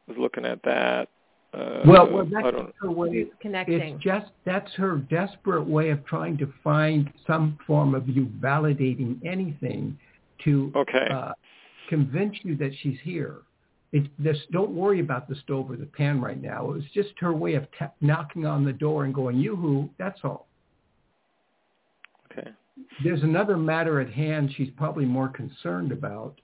[0.07, 1.09] was looking at that,
[1.53, 2.75] uh, Well, well I that's don't.
[2.81, 3.11] her way.
[3.11, 3.81] He's connecting.
[3.81, 9.25] It's just that's her desperate way of trying to find some form of you validating
[9.25, 9.99] anything
[10.45, 11.09] to Okay.
[11.11, 11.33] uh,
[11.89, 13.37] convince you that she's here.
[13.95, 14.37] It's this.
[14.51, 16.69] Don't worry about the stove or the pan right now.
[16.69, 20.19] It was just her way of ta- knocking on the door and going, "Yoo-hoo!" That's
[20.25, 20.49] all.
[22.33, 22.51] Okay.
[23.05, 24.53] There's another matter at hand.
[24.57, 26.41] She's probably more concerned about.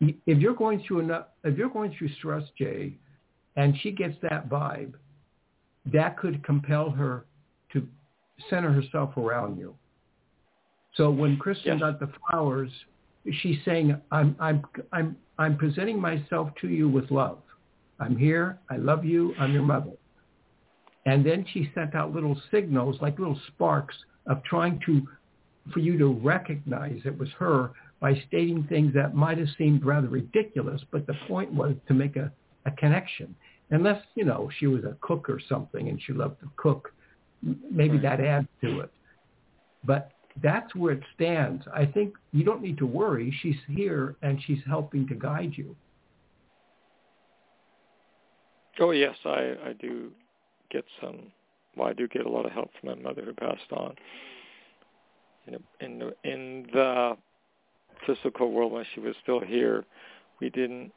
[0.00, 2.96] If you're going through enough, if you're going through stress, Jay,
[3.56, 4.94] and she gets that vibe,
[5.86, 7.24] that could compel her
[7.72, 7.84] to
[8.48, 9.74] center herself around you.
[10.94, 11.80] So when Kristin Yes.
[11.80, 12.70] got the flowers,
[13.40, 17.38] she's saying, I'm, I'm, I'm, I'm presenting myself to you with love.
[18.00, 18.58] I'm here.
[18.70, 19.34] I love you.
[19.38, 19.92] I'm your mother.
[21.06, 25.06] And then she sent out little signals, like little sparks of trying to,
[25.72, 30.08] for you to recognize it was her by stating things that might have seemed rather
[30.08, 32.30] ridiculous, but the point was to make a,
[32.66, 33.34] a connection.
[33.70, 36.92] Unless, you know, she was a cook or something and she loved to cook,
[37.42, 38.02] maybe Right.
[38.02, 38.90] that adds to it.
[39.84, 41.64] But that's where it stands.
[41.74, 43.34] I think you don't need to worry.
[43.42, 45.74] She's here and she's helping to guide you.
[48.80, 50.12] Oh yes, I I do
[50.70, 51.32] get some.
[51.76, 53.94] Well, I do get a lot of help from my mother who passed on.
[55.46, 57.16] You know, in the in the
[58.06, 59.84] physical world when she was still here,
[60.40, 60.92] we didn't.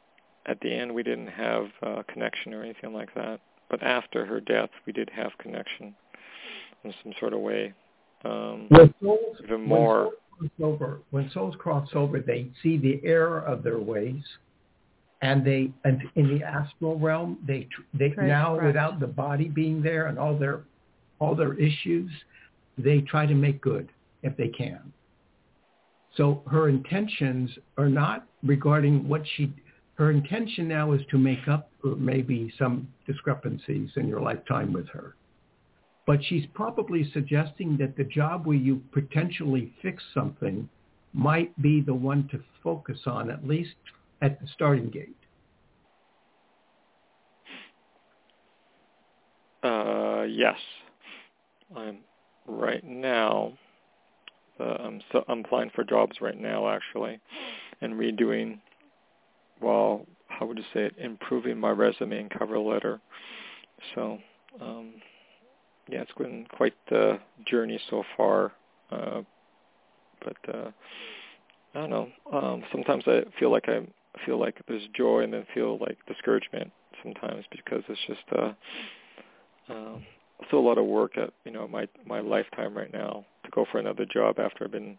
[0.46, 3.40] At the end, we didn't have uh, connection or anything like that.
[3.70, 5.94] But after her death, we did have connection
[6.84, 7.72] in some sort of way.
[8.24, 10.10] Um, when souls, even more.
[10.38, 14.22] When souls, over, when souls cross over, they see the error of their ways
[15.22, 18.66] and they and in the astral realm they they Right, now correct.
[18.66, 20.62] without the body being there and all their
[21.20, 22.10] all their issues
[22.76, 23.88] they try to make good
[24.22, 24.92] if they can
[26.16, 29.52] so her intentions are not regarding what she
[29.94, 34.88] her intention now is to make up for maybe some discrepancies in your lifetime with
[34.88, 35.14] her
[36.06, 40.68] but she's probably suggesting that the job where you potentially fix something
[41.12, 43.74] might be the one to focus on at least
[44.20, 45.16] at the starting gate.
[49.62, 50.58] Uh, yes,
[51.76, 51.98] I'm
[52.46, 53.52] right now.
[54.58, 57.20] Uh, I'm so I'm applying for jobs right now actually,
[57.80, 58.58] and redoing.
[59.60, 60.94] Well, how would you say it?
[60.98, 63.00] Improving my resume and cover letter.
[63.94, 64.18] So,
[64.60, 64.94] um,
[65.88, 68.52] yeah, it's been quite the journey so far.
[68.90, 69.22] Uh,
[70.24, 70.70] but uh,
[71.74, 72.08] I don't know.
[72.32, 73.80] Um, sometimes I feel like I
[74.24, 76.70] feel like there's joy, and then feel like discouragement
[77.02, 78.38] sometimes because it's just.
[78.38, 78.52] Uh,
[79.68, 80.04] um,
[80.46, 83.64] still a lot of work at you know my my lifetime right now to go
[83.70, 84.98] for another job after I've been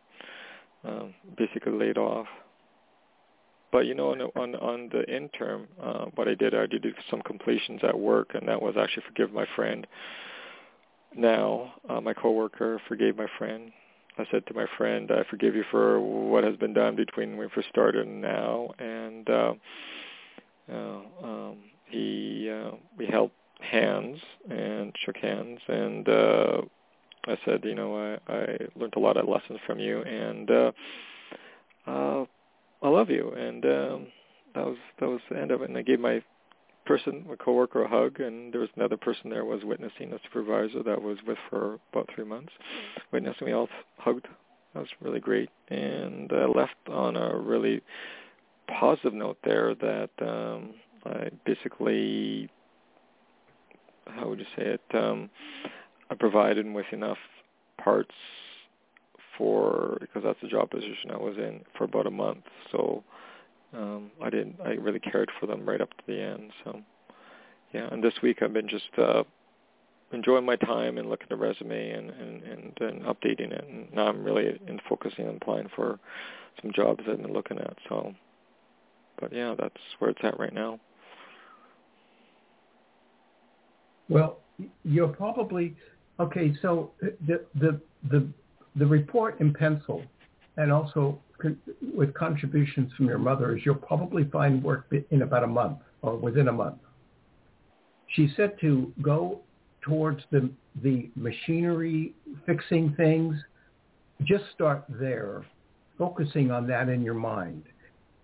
[0.84, 2.28] um, basically laid off.
[3.72, 7.22] But you know, on on, on the interim, uh, what I did, I did some
[7.22, 9.88] completions at work, and that was actually forgive my friend.
[11.16, 13.72] Now, uh, my coworker forgave my friend.
[14.18, 17.40] I said to my friend, "I forgive you for what has been done between when
[17.40, 19.54] we first started and now." And uh,
[20.72, 21.58] uh, um,
[21.90, 23.32] he uh, we held
[23.64, 26.62] hands and shook hands and uh
[27.26, 30.72] I said, you know, I, I learned a lot of lessons from you and uh
[31.88, 32.26] uh
[32.82, 34.08] I love you and um
[34.56, 36.22] that was that was the end of it and I gave my
[36.86, 40.84] person, a coworker a hug and there was another person there was witnessing a supervisor
[40.84, 42.52] that was with for about three months.
[43.12, 44.28] Witnessing we all hugged.
[44.74, 45.50] That was really great.
[45.70, 47.82] And I left on a really
[48.68, 50.74] positive note there that um
[51.06, 52.50] I basically
[54.08, 54.82] how would you say it?
[54.94, 55.30] Um,
[56.10, 57.18] I provided him with enough
[57.82, 58.14] parts
[59.38, 62.44] for because that's the job position I was in for about a month.
[62.72, 63.04] So
[63.76, 64.56] um, I didn't.
[64.64, 66.52] I really cared for them right up to the end.
[66.64, 66.82] So
[67.74, 69.24] yeah, and this week I've been just uh,
[70.12, 73.66] enjoying my time and looking at the resume and and and, and updating it.
[73.70, 76.00] And now I'm really in focusing on applying for
[76.62, 77.76] some jobs I've been looking at.
[77.90, 78.14] So,
[79.20, 80.80] but yeah, that's where it's at right now.
[84.10, 84.40] Well,
[84.84, 85.76] you're probably
[86.20, 86.54] okay.
[86.62, 88.28] So the the the
[88.76, 90.04] the report in pencil,
[90.58, 91.20] and also
[91.96, 96.16] with contributions from your mother, is you'll probably find work in about a month or
[96.16, 96.78] within a month.
[98.16, 99.40] She said to go
[99.82, 100.50] towards the
[100.82, 102.14] the machinery
[102.46, 103.36] fixing things.
[104.24, 105.46] Just start there,
[105.98, 107.64] focusing on that in your mind.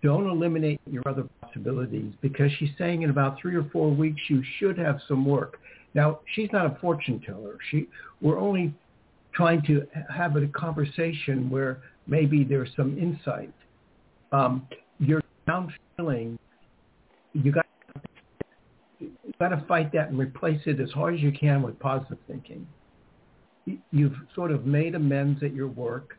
[0.02, 4.42] Don't eliminate your other possibilities because she's saying in about three or four weeks you
[4.58, 5.58] should have some work.
[5.94, 7.58] Now she's not a fortune teller.
[7.70, 7.88] She
[8.20, 8.72] we're only
[9.32, 13.54] trying to have a conversation where maybe there's some insight.
[14.32, 14.66] Um,
[14.98, 16.38] your down feeling,
[17.32, 17.64] you got
[19.38, 22.66] got to fight that and replace it as hard as you can with positive thinking.
[23.90, 26.18] You've sort of made amends at your work,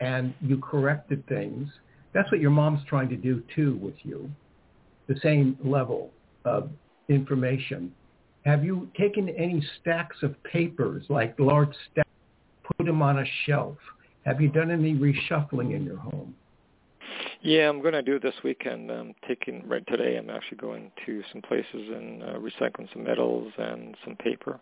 [0.00, 1.68] and you corrected things.
[2.12, 4.28] That's what your mom's trying to do too with you,
[5.06, 6.10] the same level
[6.44, 6.68] of
[7.08, 7.94] information.
[8.44, 12.08] Have you taken any stacks of papers, like large stacks,
[12.76, 13.76] put them on a shelf?
[14.30, 16.36] Have you done any reshuffling in your home?
[17.42, 18.88] Yeah, I'm going to do it this weekend.
[18.88, 20.16] I'm taking right today.
[20.16, 24.60] I'm actually going to some places and uh, recycling some metals and some paper,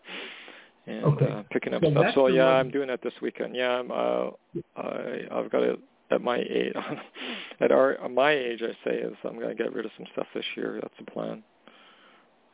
[0.86, 1.26] and Okay.
[1.26, 2.14] uh, picking up So stuff.
[2.14, 3.54] So yeah, I'm doing it this weekend.
[3.54, 3.90] Yeah, I'm.
[3.90, 4.30] Uh,
[4.76, 5.78] I I've got it
[6.10, 6.72] at my age,
[7.60, 10.06] at our at my age, I say is I'm going to get rid of some
[10.14, 10.78] stuff this year.
[10.80, 11.42] That's the plan.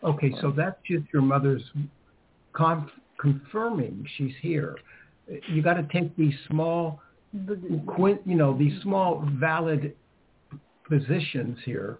[0.02, 1.62] Okay, so that's just your mother's
[2.54, 4.74] conf- confirming she's here.
[5.48, 7.00] You got to take these small,
[7.32, 9.94] you know, these small valid
[10.88, 11.98] positions here,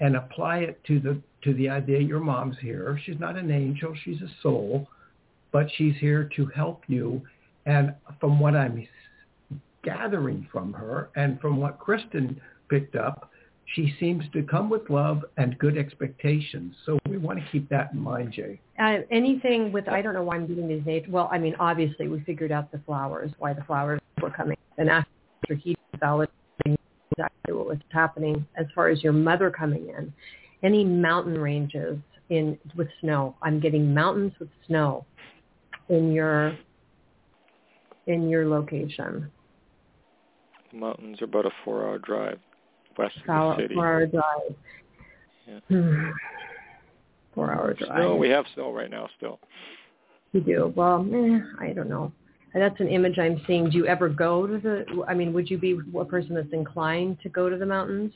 [0.00, 2.98] and apply it to the to the idea your mom's here.
[3.04, 4.88] She's not an angel; she's a soul,
[5.52, 7.22] but she's here to help you.
[7.66, 8.86] And from what I'm
[9.82, 12.36] gathering from her, and from what Kristin
[12.68, 13.30] picked up,
[13.74, 16.74] she seems to come with love and good expectations.
[16.84, 18.60] So we want to keep that in mind, Jay.
[18.78, 21.06] Uh, anything with, I don't know why I'm getting these names.
[21.08, 24.56] Well, I mean, obviously we figured out the flowers, why the flowers were coming.
[24.78, 26.34] And after he validated
[27.10, 30.12] exactly what was happening as far as your mother coming in,
[30.62, 31.98] any mountain ranges
[32.30, 33.36] in with snow.
[33.42, 35.04] I'm getting mountains with snow
[35.88, 36.56] in your
[38.06, 39.30] in your location.
[40.72, 42.40] Mountains are about a four-hour drive
[42.98, 43.74] west of the city.
[43.74, 44.54] Four-hour drive.
[45.46, 45.60] Yeah.
[47.34, 47.90] Four-hour drive.
[47.96, 48.16] Snow.
[48.16, 49.38] We have snow right now still.
[50.32, 50.72] You do.
[50.74, 52.12] Well, eh, I don't know.
[52.54, 53.68] That's an image I'm seeing.
[53.68, 55.04] Do you ever go to the?
[55.08, 58.12] I mean, would you be a person that's inclined to go to the mountains?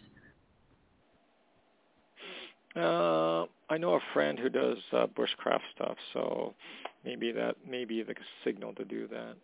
[2.77, 6.55] Uh, I know a friend who does uh, bushcraft stuff, so
[7.05, 8.15] maybe that may be the
[8.45, 9.35] signal to do that.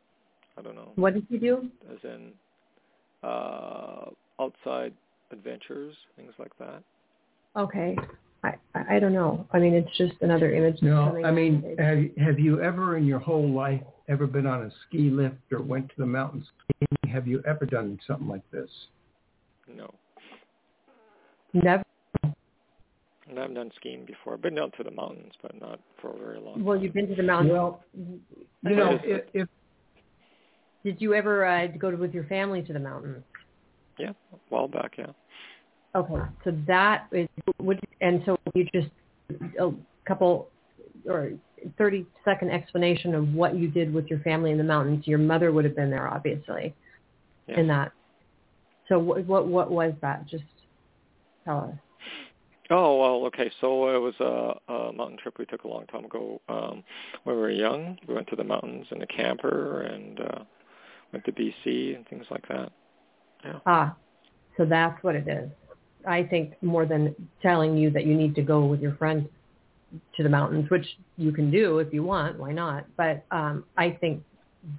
[0.57, 0.92] I don't know.
[0.94, 1.68] What does he do?
[1.90, 2.31] As in
[3.25, 4.92] uh, outside
[5.31, 6.83] adventures, things like that.
[7.57, 7.97] Okay.
[8.43, 9.47] I I don't know.
[9.53, 10.83] I mean, it's just another image.
[10.83, 14.71] No, I mean, have, have you ever in your whole life ever been on a
[14.87, 17.13] ski lift or went to the mountains skiing?
[17.15, 18.69] Have you ever done something like this?
[19.67, 19.95] No.
[21.55, 21.83] Never.
[22.25, 24.35] I haven't done skiing before.
[24.35, 26.85] I've been down to the mountains, but not for a very long well, time.
[26.85, 27.53] you've been to the mountains.
[27.53, 29.49] Well, you know, if, if
[30.85, 33.25] did you ever uh, go to, with your family to the mountains?
[33.99, 35.07] Yeah, a while back, yeah.
[35.95, 37.29] Okay, so that is,
[37.61, 38.89] would, and so you just
[39.61, 39.71] a
[40.07, 40.49] couple
[41.09, 41.33] or
[41.79, 45.07] 30 second explanation of what you did with your family in the mountains.
[45.07, 46.75] Your mother would have been there, obviously,
[47.47, 47.59] yes.
[47.59, 47.93] in that.
[48.89, 50.27] So what, what, what was that?
[50.27, 50.45] Just
[51.45, 51.79] tell us.
[52.71, 53.51] Oh well, okay.
[53.61, 56.83] So it was a, a mountain trip we took a long time ago um,
[57.25, 57.99] when we were young.
[58.09, 60.45] We went to the mountains in a camper and uh,
[61.13, 62.73] went to BC and things like that.
[63.45, 63.59] Yeah.
[63.67, 63.97] Ah,
[64.57, 65.51] so that's what it is.
[66.07, 69.29] I think more than telling you that you need to go with your friend
[70.17, 72.85] to the mountains, which you can do if you want, why not?
[72.97, 74.23] But um, I think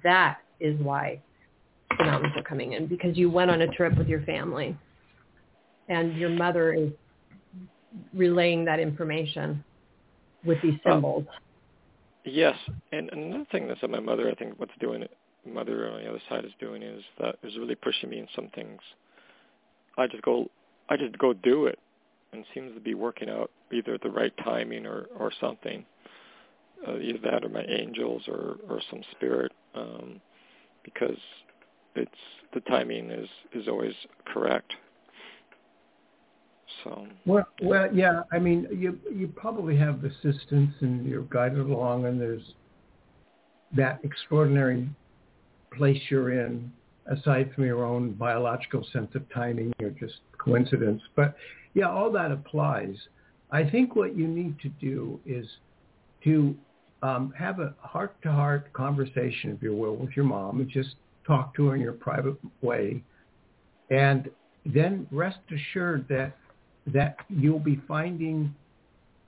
[0.02, 1.22] that is why
[1.98, 4.76] the mountains are coming in because you went on a trip with your family
[5.88, 6.90] and your mother is
[8.14, 9.64] relaying that information
[10.44, 11.24] with these symbols.
[11.28, 11.36] Uh,
[12.24, 12.56] yes,
[12.92, 16.08] and another thing that's that my mother, I think, what's doing it, mother on the
[16.08, 18.80] other side is doing is that is really pushing me in some things.
[19.98, 20.50] I just go,
[20.88, 21.78] I just go do it,
[22.32, 25.84] and seems to be working out either the right timing or or something.
[26.86, 30.20] Uh, either that or my angels or or some spirit, um,
[30.84, 31.16] because
[31.94, 32.10] it's
[32.52, 33.94] the timing is is always
[34.26, 34.72] correct.
[36.84, 38.22] So well, well, yeah.
[38.32, 42.54] I mean, you you probably have assistance and you're guided along, and there's
[43.74, 44.88] that extraordinary
[45.72, 46.70] place you're in,
[47.06, 51.02] aside from your own biological sense of timing or just coincidence.
[51.14, 51.36] But
[51.74, 52.96] yeah, all that applies.
[53.50, 55.46] I think what you need to do is
[56.24, 56.56] to
[57.02, 61.68] um, have a heart-to-heart conversation, if you will, with your mom, and just talk to
[61.68, 63.02] her in your private way,
[63.90, 64.30] and
[64.64, 66.36] then rest assured that
[66.92, 68.54] that you'll be finding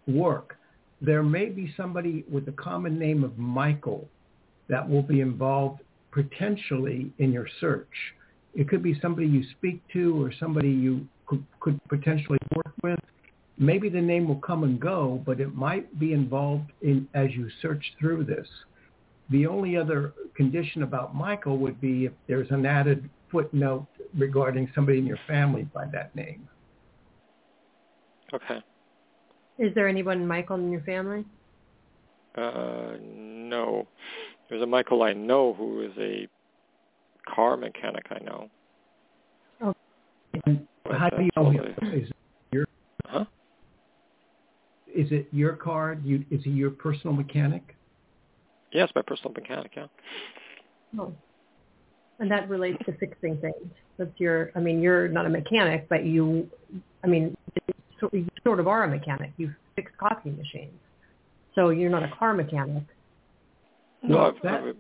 [0.07, 0.57] work.
[1.01, 4.09] There may be somebody with the common name of Michael
[4.69, 7.89] that will be involved potentially in your search.
[8.55, 12.99] It could be somebody you speak to or somebody you could, could potentially work with.
[13.59, 17.49] Maybe the name will come and go, but it might be involved in as you
[17.61, 18.47] search through this.
[19.31, 24.99] The only other condition about Michael would be if there's an added footnote regarding somebody
[24.99, 26.49] in your family by that name.
[28.33, 28.63] Okay.
[29.59, 31.25] Is there anyone Michael in your family?
[32.37, 33.87] Uh, no.
[34.49, 36.27] There's a Michael I know who is a
[37.35, 38.07] car mechanic.
[38.11, 38.49] I know.
[39.61, 39.75] Oh.
[40.91, 41.75] How do you know him?
[41.83, 42.17] Is it
[42.53, 42.65] your?
[43.07, 43.25] Huh?
[44.87, 45.99] Is it your car?
[46.03, 47.77] You, is he your personal mechanic?
[48.73, 49.73] Yes, my personal mechanic.
[49.77, 49.87] Yeah.
[50.99, 51.13] Oh.
[52.21, 53.55] And that relates to fixing things.
[53.99, 54.51] That's your.
[54.57, 56.49] I mean, you're not a mechanic, but you.
[57.05, 57.37] I mean,
[58.13, 59.33] you sort of are a mechanic.
[59.37, 60.73] You fix coffee machines.
[61.55, 62.85] So you're not a car mechanic.
[64.03, 64.75] No, that,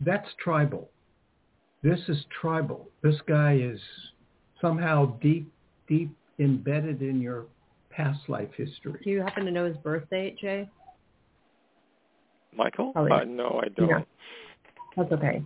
[0.00, 0.90] that's tribal.
[1.82, 2.88] This is tribal.
[3.02, 3.80] This guy is
[4.60, 5.52] somehow deep,
[5.88, 7.46] deep embedded in your
[7.90, 9.00] past life history.
[9.04, 10.68] Do you happen to know his birth date, Jay?
[12.56, 12.92] Michael?
[12.94, 13.88] Uh, no, I don't.
[13.88, 14.00] Yeah.
[14.96, 15.42] That's okay.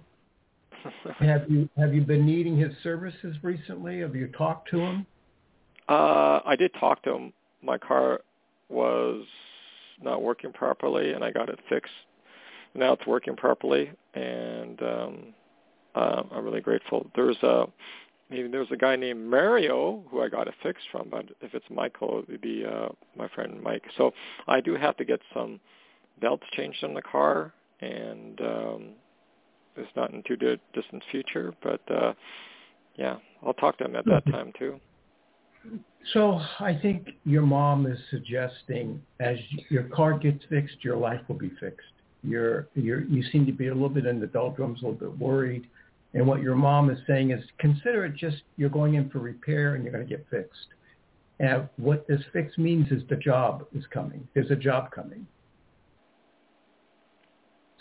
[1.19, 4.01] have you have you been needing his services recently?
[4.01, 5.07] Have you talked to him?
[5.89, 7.33] Uh, I did talk to him.
[7.63, 8.21] My car
[8.69, 9.25] was
[10.03, 11.93] not working properly, and I got it fixed.
[12.75, 15.19] Now it's working properly, and um,
[15.95, 17.11] uh, I'm really grateful.
[17.15, 17.67] There's a
[18.31, 21.65] maybe there's a guy named Mario who I got a fix from, but if it's
[21.71, 23.85] Michael, it would be uh, my friend Mike.
[23.97, 24.13] So
[24.47, 25.61] I do have to get some
[26.21, 28.85] belts changed on the car, and um,
[29.77, 32.13] it's not in too distant future, but uh,
[32.97, 34.81] yeah, I'll talk to him at that time too.
[36.15, 39.37] So I think your mom is suggesting as
[39.69, 41.87] your car gets fixed, your life will be fixed.
[42.23, 45.19] You're, you're, you seem to be a little bit in the doldrums, a little bit
[45.19, 45.67] worried.
[46.15, 49.75] And what your mom is saying is consider it just you're going in for repair
[49.75, 50.69] and you're going to get fixed.
[51.41, 54.27] And what this fix means is the job is coming.
[54.35, 55.27] There's a job coming.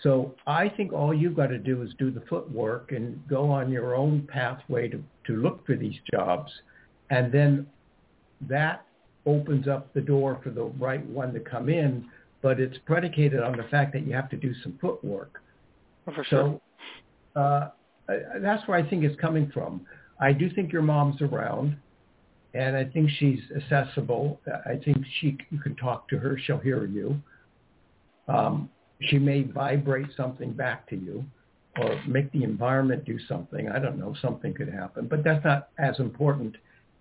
[0.03, 3.71] So I think all you've got to do is do the footwork and go on
[3.71, 6.51] your own pathway to, to look for these jobs.
[7.09, 7.65] And then
[8.41, 8.85] that
[9.25, 12.05] opens up the door for the right one to come in,
[12.41, 15.41] but it's predicated on the fact that you have to do some footwork.
[16.07, 16.61] Oh, for sure.
[17.35, 17.69] So uh,
[18.39, 19.85] that's where I think it's coming from.
[20.19, 21.75] I do think your mom's around,
[22.53, 24.39] and I think she's accessible.
[24.65, 27.21] I think she you can talk to her; she'll hear you.
[28.27, 28.69] Um,
[29.01, 31.23] she may vibrate something back to you,
[31.79, 33.69] or make the environment do something.
[33.69, 34.15] I don't know.
[34.21, 36.55] Something could happen, but that's not as important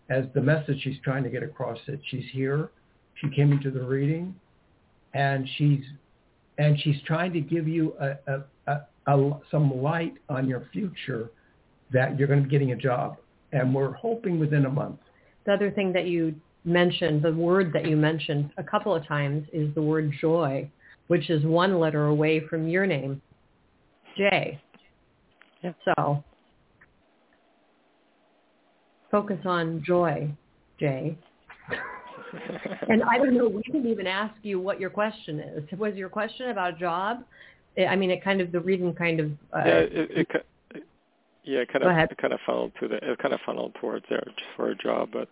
[0.09, 1.79] as the message she's trying to get across.
[1.87, 2.71] That she's here.
[3.15, 4.35] She came into the reading,
[5.15, 5.83] and she's
[6.59, 11.31] and she's trying to give you a, a, a a, some light on your future
[11.93, 13.17] that you're going to be getting a job.
[13.53, 14.99] And we're hoping within a month.
[15.47, 16.35] The other thing that you
[16.65, 20.69] mentioned, the word that you mentioned a couple of times is the word joy,
[21.07, 23.23] which is one letter away from your name,
[24.17, 24.61] J.
[25.63, 25.73] Yeah.
[25.85, 26.25] So
[29.11, 30.31] focus on joy,
[30.79, 31.17] Jay.
[32.89, 35.79] and I don't know, we didn't even ask you what your question is.
[35.79, 37.25] Was your question about a job?
[37.79, 39.31] I mean, it kind of the reason kind of.
[39.55, 40.47] Uh, yeah, it, it, it
[41.45, 44.05] yeah, it kind of it kind of funneled to the it kind of funneled towards
[44.09, 44.25] there
[44.57, 45.29] for a job, but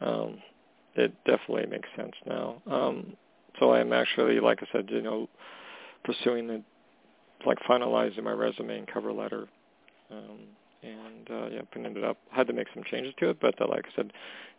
[0.00, 0.38] um,
[0.94, 2.62] it definitely makes sense now.
[2.70, 3.16] Um,
[3.58, 5.28] so I'm actually, like I said, you know,
[6.04, 6.62] pursuing the
[7.44, 9.46] like finalizing my resume and cover letter,
[10.10, 10.38] um,
[10.82, 12.18] and uh, yeah, it up.
[12.30, 14.12] Had to make some changes to it, but uh, like I said,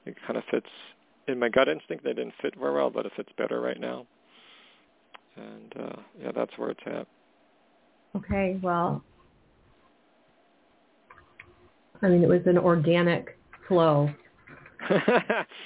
[0.06, 0.70] it kind of fits
[1.28, 2.04] in my gut instinct.
[2.04, 4.06] They didn't fit very well, but it fits better right now
[5.36, 7.08] and uh, yeah, that's where it's at.
[8.16, 9.04] Okay, well,
[12.02, 14.10] I mean, it was an organic flow.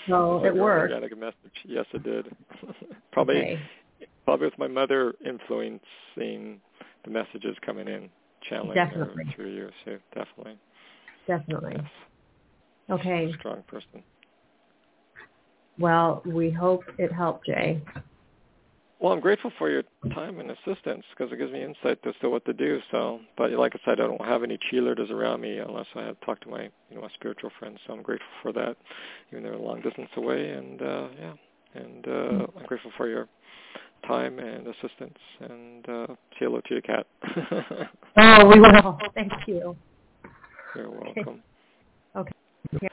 [0.08, 0.94] so it worked.
[0.94, 1.36] Organic message.
[1.66, 2.28] Yes, it did.
[3.12, 3.60] probably, okay.
[4.24, 6.62] probably with my mother influencing
[7.04, 8.10] the messages coming in,
[8.50, 9.24] channeling definitely.
[9.36, 9.70] through you.
[9.86, 10.58] So definitely.
[11.28, 11.74] Definitely.
[11.76, 11.92] Yes.
[12.90, 13.34] Okay.
[13.40, 14.04] Strong person.
[15.80, 17.82] Well, we hope it helped, Jay.
[19.00, 19.84] Well, I'm grateful for your
[20.16, 22.80] time and assistance because it gives me insight as to what to do.
[22.90, 26.20] So, but like I said, I don't have any cheerleaders around me unless I have
[26.22, 27.78] talked to my, you know, my spiritual friends.
[27.86, 28.76] So I'm grateful for that,
[29.32, 30.50] even though they're a long distance away.
[30.50, 31.34] And uh, yeah,
[31.76, 33.28] and uh, I'm grateful for your
[34.06, 35.18] time and assistance.
[35.42, 37.08] And uh, say hello to your cat.
[38.18, 39.00] oh, we will.
[39.14, 39.76] Thank you.
[40.76, 41.44] You're welcome.
[42.16, 42.32] Okay.
[42.76, 42.90] okay.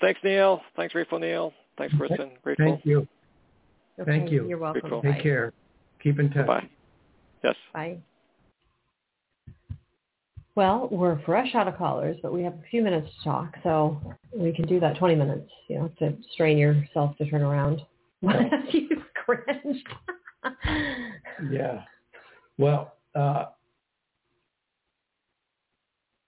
[0.00, 0.60] Thanks, Neil.
[0.76, 1.52] Thanks, grateful Neil.
[1.78, 2.30] Thanks, Kristin.
[2.42, 2.66] Grateful.
[2.66, 3.06] Thank you.
[4.00, 4.48] Okay, Thank you.
[4.48, 4.82] You're welcome.
[4.88, 5.02] Cool.
[5.02, 5.52] Take care.
[6.02, 6.46] Keep in touch.
[6.46, 6.68] Bye.
[7.44, 7.54] Yes.
[7.72, 7.98] Bye.
[10.54, 13.98] Well, we're fresh out of callers, but we have a few minutes to talk, so
[14.36, 17.80] we can do that 20 minutes, you know, to strain yourself to turn around.
[19.24, 19.88] cringed.
[21.50, 21.82] yeah.
[22.58, 23.46] Well, uh,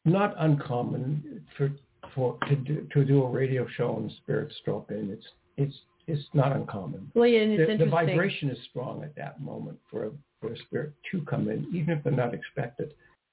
[0.04, 1.70] not uncommon for
[2.14, 5.26] for to do to do a radio show on spirit stroke, and it's
[5.56, 5.74] it's
[6.06, 7.10] it's not uncommon.
[7.14, 7.86] Well, yeah, and it's the, interesting.
[7.86, 11.66] the vibration is strong at that moment for a, for a spirit to come in,
[11.74, 12.92] even if they're not expected.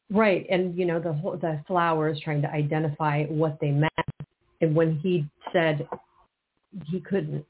[0.09, 3.91] Right, and you know the whole, the flowers trying to identify what they meant,
[4.61, 5.87] and when he said
[6.89, 7.45] he couldn't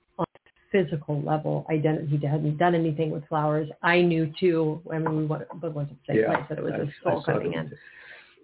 [0.71, 3.69] physical level identify, he hadn't done anything with flowers.
[3.83, 4.81] I knew too.
[4.91, 6.83] I mean, we went, but went to the same yeah, place that it was I,
[6.83, 7.71] a soul coming in.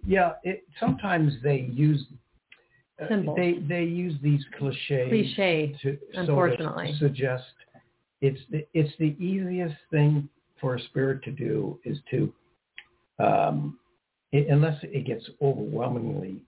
[0.06, 2.06] Yeah, it, sometimes they use
[3.02, 6.94] uh, they they use these cliches Cliche, to unfortunately.
[7.00, 7.44] so suggest
[8.22, 10.28] it's the, it's the easiest thing
[10.60, 12.34] for a spirit to do is to
[13.20, 13.78] um,
[14.32, 16.42] it, unless it gets overwhelmingly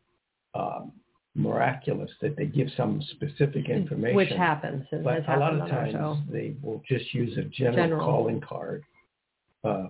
[0.55, 0.91] um,
[1.36, 4.86] miraculous that they give some specific information which happens.
[4.91, 8.05] But a lot of times they will just use a general, General.
[8.05, 8.84] calling card
[9.63, 9.88] uh,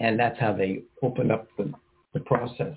[0.00, 1.72] and that's how they open up the,
[2.12, 2.74] the process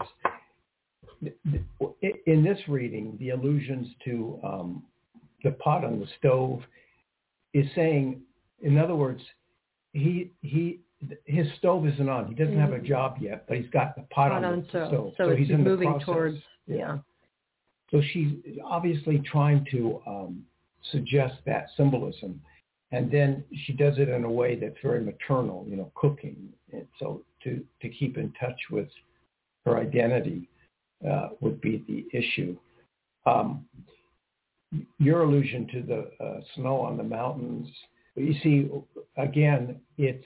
[1.22, 4.84] in this reading, the allusions to um,
[5.44, 6.62] the pot on the stove
[7.54, 8.22] is saying,
[8.62, 9.22] in other words,
[9.94, 10.80] he he
[11.26, 12.28] his stove isn't on.
[12.28, 12.62] He doesn't mm-hmm.
[12.62, 12.86] have a mm-hmm.
[12.86, 15.14] job yet, but he's got the pot, pot on, on, the so, stove.
[15.18, 16.06] So, so he's in moving the process.
[16.06, 16.38] towards
[16.68, 16.76] yeah.
[16.78, 16.98] yeah.
[17.92, 18.34] So she's
[18.66, 20.44] obviously trying to um,
[20.92, 22.42] suggest that symbolism,
[22.92, 26.50] and then she does it in a way that's very maternal, you know, cooking.
[26.74, 28.90] And so to to keep in touch with
[29.66, 30.50] her identity
[31.10, 32.58] uh, would be the issue.
[33.26, 33.66] Um,
[35.00, 37.68] your allusion to the uh, snow on the mountains,
[38.16, 38.70] you see,
[39.18, 40.26] again, it's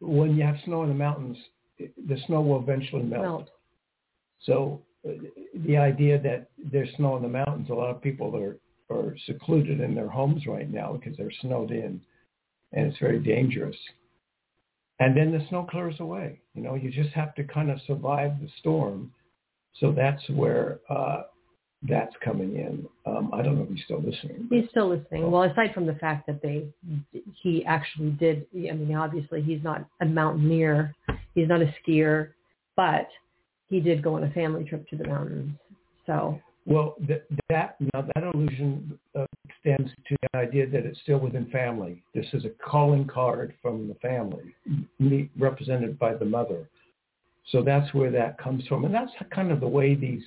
[0.00, 1.36] when you have snow in the mountains,
[1.78, 3.22] the snow will eventually melt.
[3.22, 3.48] melt.
[4.42, 8.56] So the idea that there's snow in the mountains, a lot of people are,
[8.94, 12.00] are secluded in their homes right now because they're snowed in,
[12.72, 13.76] and it's very dangerous.
[14.98, 16.40] And then the snow clears away.
[16.54, 19.12] You know, you just have to kind of survive the storm.
[19.78, 21.22] So that's where uh,
[21.88, 22.86] that's coming in.
[23.06, 24.48] Um, I don't know if he's still listening.
[24.50, 25.30] He's still listening.
[25.30, 26.66] Well, aside from the fact that they,
[27.42, 28.46] he actually did.
[28.54, 30.94] I mean, obviously he's not a mountaineer.
[31.34, 32.30] He's not a skier,
[32.76, 33.08] but
[33.68, 35.52] he did go on a family trip to the mountains.
[36.06, 36.38] So.
[36.66, 41.46] Well, that that now that illusion uh, extends to the idea that it's still within
[41.50, 42.02] family.
[42.14, 44.54] This is a calling card from the family,
[45.38, 46.68] represented by the mother.
[47.48, 50.22] So that's where that comes from, and that's kind of the way these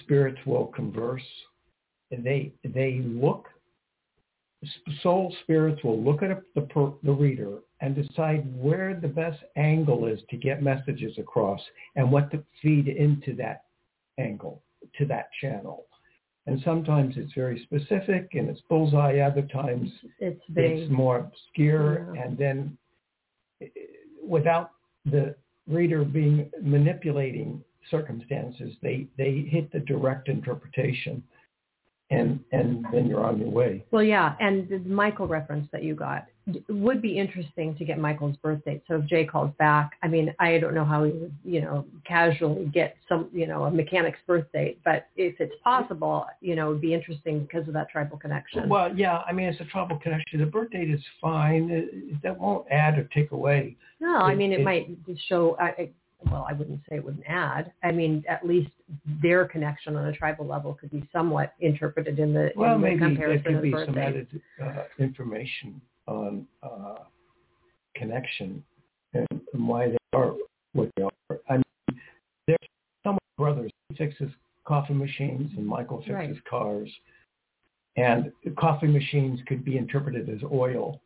[0.00, 1.22] spirits will converse.
[2.10, 3.48] They they look.
[5.02, 10.06] Soul spirits will look at the per, the reader and decide where the best angle
[10.06, 11.60] is to get messages across
[11.94, 13.64] and what to feed into that
[14.18, 14.62] angle
[14.96, 15.86] to that channel.
[16.46, 19.18] And sometimes it's very specific and it's bullseye.
[19.18, 22.14] Other times it's, it's more obscure.
[22.14, 22.22] Yeah.
[22.22, 22.78] And then
[23.60, 23.66] eh,
[24.22, 24.70] without
[25.04, 25.34] the
[25.66, 31.22] reader being manipulating circumstances, they, they hit the direct interpretation
[32.10, 33.84] and and then you're on your way.
[33.90, 36.26] Well, yeah, and the Michael reference that you got
[36.68, 38.82] would be interesting to get Michael's birth date.
[38.86, 41.84] So if Jay calls back, I mean, I don't know how he would, you know,
[42.06, 46.68] casually get some, you know, a mechanic's birth date, but if it's possible, you know,
[46.68, 48.68] it would be interesting because of that tribal connection.
[48.68, 50.38] Well, yeah, I mean, it's a tribal connection.
[50.38, 51.68] The birth date is fine.
[51.68, 53.76] It, that won't add or take away.
[53.98, 54.88] No, it, I mean, it, it might
[55.28, 55.56] show.
[55.58, 55.90] I,
[56.30, 57.72] well, I wouldn't say it wouldn't add.
[57.82, 58.70] I mean, at least
[59.22, 62.98] their connection on a tribal level could be somewhat interpreted in the, well, in maybe
[62.98, 66.96] the comparison there could be some added uh, information on uh,
[67.94, 68.62] connection
[69.14, 70.34] and, and why they are
[70.72, 71.38] what they are.
[71.48, 72.00] I mean,
[72.46, 72.58] there's
[73.04, 73.70] some brothers.
[73.88, 74.30] He fixes
[74.66, 76.44] coffee machines and Michael fixes right.
[76.48, 76.90] cars.
[77.96, 81.00] And coffee machines could be interpreted as oil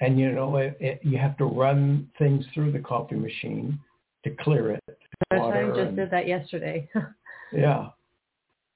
[0.00, 3.78] and you know it, it, you have to run things through the coffee machine
[4.24, 4.98] to clear it.
[5.30, 6.88] I just and, did that yesterday.
[7.52, 7.88] yeah,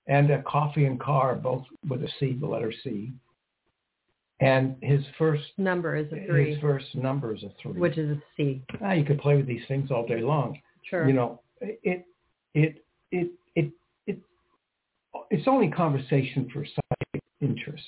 [0.06, 3.12] and a coffee and car both with a C, the letter C.
[4.40, 6.52] And his first number is a three.
[6.52, 8.62] His first number is a three, which is a C.
[8.82, 10.58] Ah, you could play with these things all day long.
[10.88, 11.06] Sure.
[11.06, 12.06] You know, it
[12.54, 13.70] it it it
[14.06, 14.18] it
[15.30, 17.84] it's only conversation for psychic interest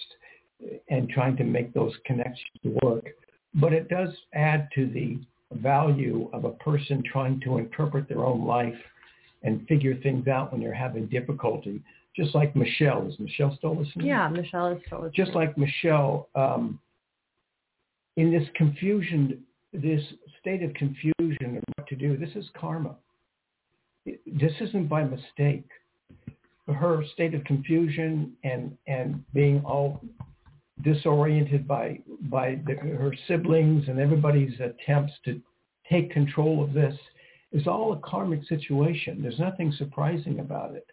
[0.93, 3.07] and trying to make those connections work.
[3.55, 5.19] But it does add to the
[5.55, 8.79] value of a person trying to interpret their own life
[9.43, 11.83] and figure things out when they're having difficulty.
[12.15, 13.09] Just like Michelle.
[13.09, 14.07] Is Michelle still listening?
[14.07, 15.25] Yeah, Michelle is still listening.
[15.25, 16.79] Just like Michelle, um,
[18.19, 20.03] in this confusion, this
[20.41, 22.95] state of confusion of what to do, this is karma.
[24.05, 25.67] This isn't by mistake.
[26.69, 30.03] Her state of confusion and, and being all
[30.83, 35.41] disoriented by by the, her siblings and everybody's attempts to
[35.89, 36.95] take control of this
[37.53, 39.21] is all a karmic situation.
[39.21, 40.87] There's nothing surprising about it,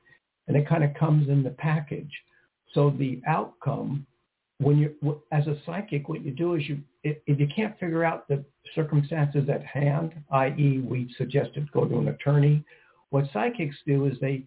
[0.48, 2.12] and it kind of comes in the package.
[2.74, 4.06] So the outcome,
[4.60, 8.28] when you as a psychic, what you do is you if, you can't figure out
[8.28, 8.44] the
[8.76, 12.64] circumstances at hand, i.e., we suggested go to an attorney.
[13.10, 14.44] What psychics do is they,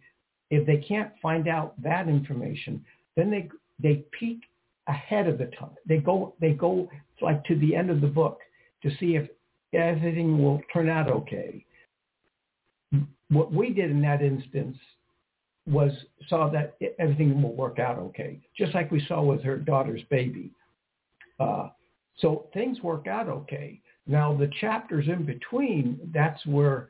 [0.51, 2.85] if they can't find out that information,
[3.17, 3.49] then they
[3.83, 4.43] they peek
[4.89, 5.77] ahead of the time.
[5.87, 6.89] They go they go
[7.21, 8.41] like to the end of the book
[8.83, 9.29] to see if
[9.73, 11.65] everything will turn out okay.
[13.31, 14.77] What we did in that instance
[15.67, 15.93] was
[16.29, 20.51] saw that everything will work out okay, just like we saw with her daughter's baby.
[21.39, 21.69] Uh,
[22.19, 23.81] so things work out okay.
[24.07, 26.89] Now the chapters in between, that's where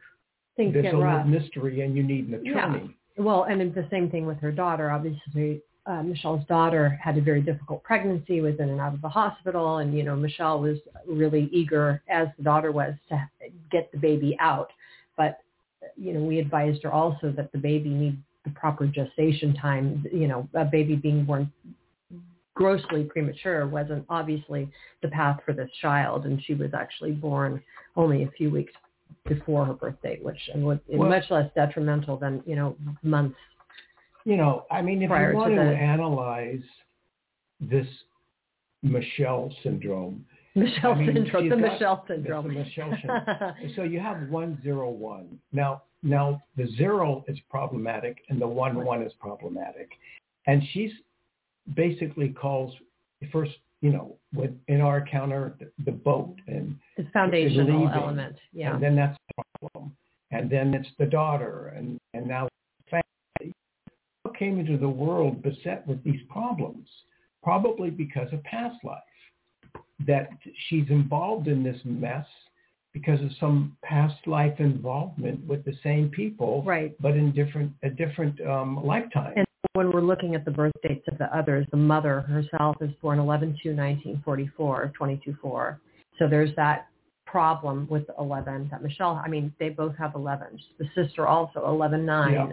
[0.57, 1.27] things there's a rough.
[1.27, 2.97] little mystery and you need an attorney.
[3.17, 3.23] Yeah.
[3.23, 4.91] Well, and it's the same thing with her daughter.
[4.91, 9.09] Obviously, uh, Michelle's daughter had a very difficult pregnancy, was in and out of the
[9.09, 13.29] hospital, and you know Michelle was really eager, as the daughter was, to
[13.71, 14.71] get the baby out.
[15.17, 15.41] But
[15.97, 20.05] you know we advised her also that the baby needs the proper gestation time.
[20.13, 21.51] You know, a baby being born
[22.55, 24.71] grossly premature wasn't obviously
[25.01, 27.61] the path for this child, and she was actually born
[27.97, 28.73] only a few weeks
[29.27, 33.37] before her birth date, which and was Well- much less detrimental than you know months.
[34.25, 36.63] You know, I mean, if Prior you want to, the- analyze
[37.61, 37.87] this
[38.83, 42.55] Michelle syndrome, Michelle I mean, syndrome, the got- Michelle the syndrome.
[42.55, 45.39] Michelle so you have one zero one.
[45.53, 49.91] Now, now the zero is problematic and the one one is problematic,
[50.47, 50.91] and she's
[51.75, 52.73] basically calls
[53.33, 57.89] first, you know, with in our counter the, the boat and the foundational leaving.
[57.95, 58.37] element.
[58.53, 58.75] Yeah.
[58.75, 59.97] and then that's the problem.
[60.33, 62.49] And then it's the daughter, and, and now
[64.35, 66.89] came into the world beset with these problems,
[67.43, 68.99] probably because of past life.
[70.07, 70.31] That
[70.69, 72.27] she's involved in this mess
[72.93, 76.95] because of some past life involvement with the same people, Right.
[77.01, 79.33] but in different a different um, lifetime.
[79.37, 82.91] And when we're looking at the birth dates of the others, the mother herself is
[83.01, 85.79] born 11-2-1944, 22-4.
[86.19, 86.89] So there's that
[87.25, 90.61] problem with 11 that Michelle, I mean, they both have 11.
[90.79, 92.53] The sister also 11-9, Yeah.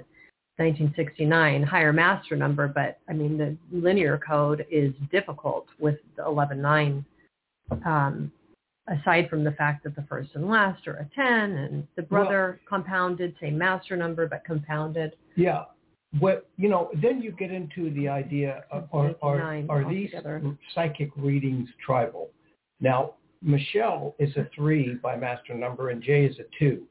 [0.60, 7.06] 1969, higher master number, but I mean, the linear code is difficult with the 11-9,
[7.86, 8.32] um,
[8.88, 12.24] aside from the fact that the first and last are a 10 and the Well-
[12.24, 15.16] brother compounded, same master number, but compounded.
[15.36, 15.66] Yeah.
[16.20, 20.12] What you know, then you get into the idea of are are, are these
[20.74, 22.32] psychic readings tribal?
[22.80, 26.88] Now, Michelle is a three by master number and Jay is a two.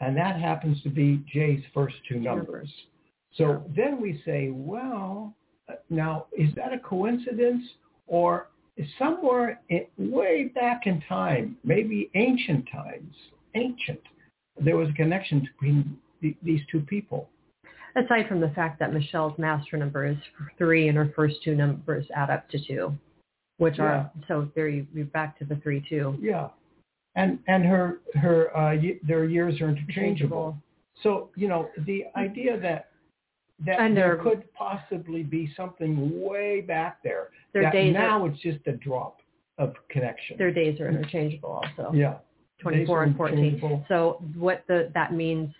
[0.00, 2.68] And that happens to be Jay's first two numbers.
[3.36, 5.34] So then we say, well,
[5.68, 7.64] uh, now is that a coincidence
[8.06, 13.14] or is somewhere in, way back in time, maybe ancient times,
[13.54, 14.00] ancient,
[14.60, 17.28] there was a connection between the, these two people?
[17.94, 20.16] Aside from the fact that Michelle's master number is
[20.56, 22.94] three and her first two numbers add up to two,
[23.58, 26.16] which are, so there you, you're back to the three, two.
[26.18, 26.48] Yeah,
[27.16, 30.56] and and her her uh, y- their years are interchangeable.
[31.02, 32.91] So you know the idea that
[33.66, 37.28] that there could possibly be something way back there.
[37.52, 39.18] Their that days now are, it's just a drop
[39.58, 40.36] of connection.
[40.38, 42.16] their days are interchangeable also, yeah,
[42.60, 43.84] 24 and 14.
[43.88, 45.52] So what the, that means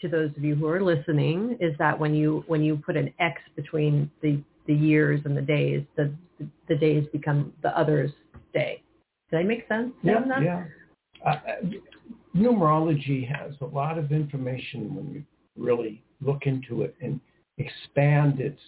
[0.00, 3.12] to those of you who are listening is that when you, when you put an
[3.18, 6.14] X between the, the years and the days, the,
[6.68, 8.12] the days become the other's
[8.54, 8.82] day.
[9.30, 9.92] Does that make sense?
[10.02, 10.64] Yeah, yeah.
[11.24, 11.36] Uh, uh,
[12.34, 15.24] numerology has a lot of information when you
[15.56, 17.20] really look into it and
[17.58, 18.60] expand its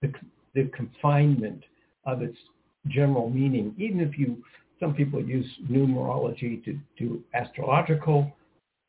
[0.00, 0.12] the,
[0.54, 1.62] the confinement
[2.04, 2.36] of its
[2.88, 3.74] general meaning.
[3.78, 4.42] Even if you,
[4.80, 8.30] some people use numerology to do astrological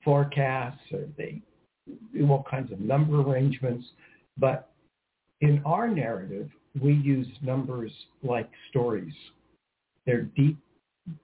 [0.04, 1.41] forecasts, or they
[2.14, 3.86] do all kinds of number arrangements.
[4.38, 4.70] But
[5.41, 6.49] in our narrative,
[6.82, 7.91] we use numbers
[8.24, 9.14] like stories.
[10.06, 10.58] They're deep,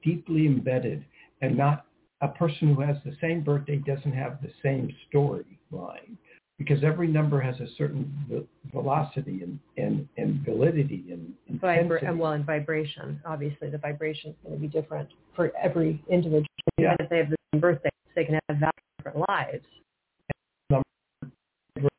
[0.03, 1.03] deeply embedded,
[1.41, 1.86] and not
[2.21, 6.17] a person who has the same birthday doesn't have the same storyline
[6.60, 11.34] because every number has a certain ve- velocity and, and, and validity and.
[11.60, 13.20] Vibra- and well, and vibration.
[13.26, 16.45] Obviously, the vibration is going to be different for every individual.
[16.78, 16.93] Yeah.
[16.93, 19.66] Even if they have the same birthday, they can have different lives.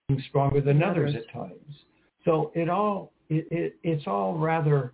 [0.09, 1.25] being stronger than others Others.
[1.29, 1.75] at times.
[2.25, 4.93] So it all it, it it's all rather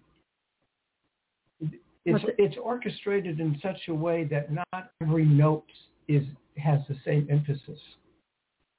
[1.61, 5.67] it's it's orchestrated in such a way that not every note
[6.07, 6.25] is
[6.57, 7.81] has the same emphasis,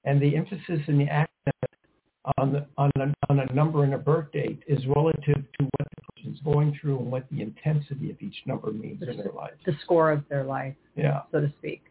[0.08, 1.28] and the emphasis in the accent
[2.38, 5.88] on the on a, on a number and a birth date is relative to what
[5.95, 9.51] the person's going through and what the intensity of each number means in their life.
[9.66, 11.84] The score of their life, Yeah, so to speak.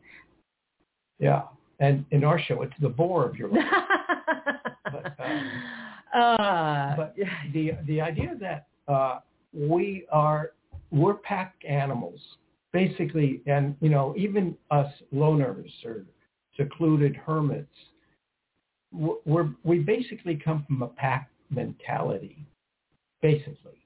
[1.18, 1.42] yeah.
[1.78, 3.64] And in our show, it's the bore of your life.
[4.92, 5.50] But, um,
[6.14, 7.16] uh, but
[7.52, 9.18] the the idea that uh,
[9.52, 10.52] we are
[10.92, 12.20] we're pack animals
[12.72, 16.06] basically, and you know even us loners or
[16.56, 17.74] secluded hermits,
[18.92, 22.38] we're, we're basically come from a pack mentality,
[23.22, 23.78] basically.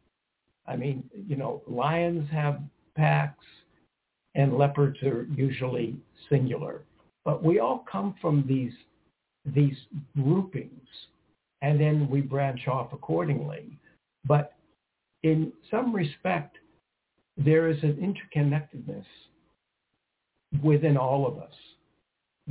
[0.66, 2.61] I mean, you know, lions have
[2.96, 3.44] packs,
[4.34, 5.96] and leopards are usually
[6.28, 6.82] singular,
[7.24, 8.72] but we all come from these
[9.55, 9.76] these
[10.16, 10.88] groupings
[11.62, 13.78] and then we branch off accordingly.
[14.26, 14.55] But
[15.22, 16.57] in some respect,
[17.36, 19.05] there is an interconnectedness
[20.62, 21.53] within all of us,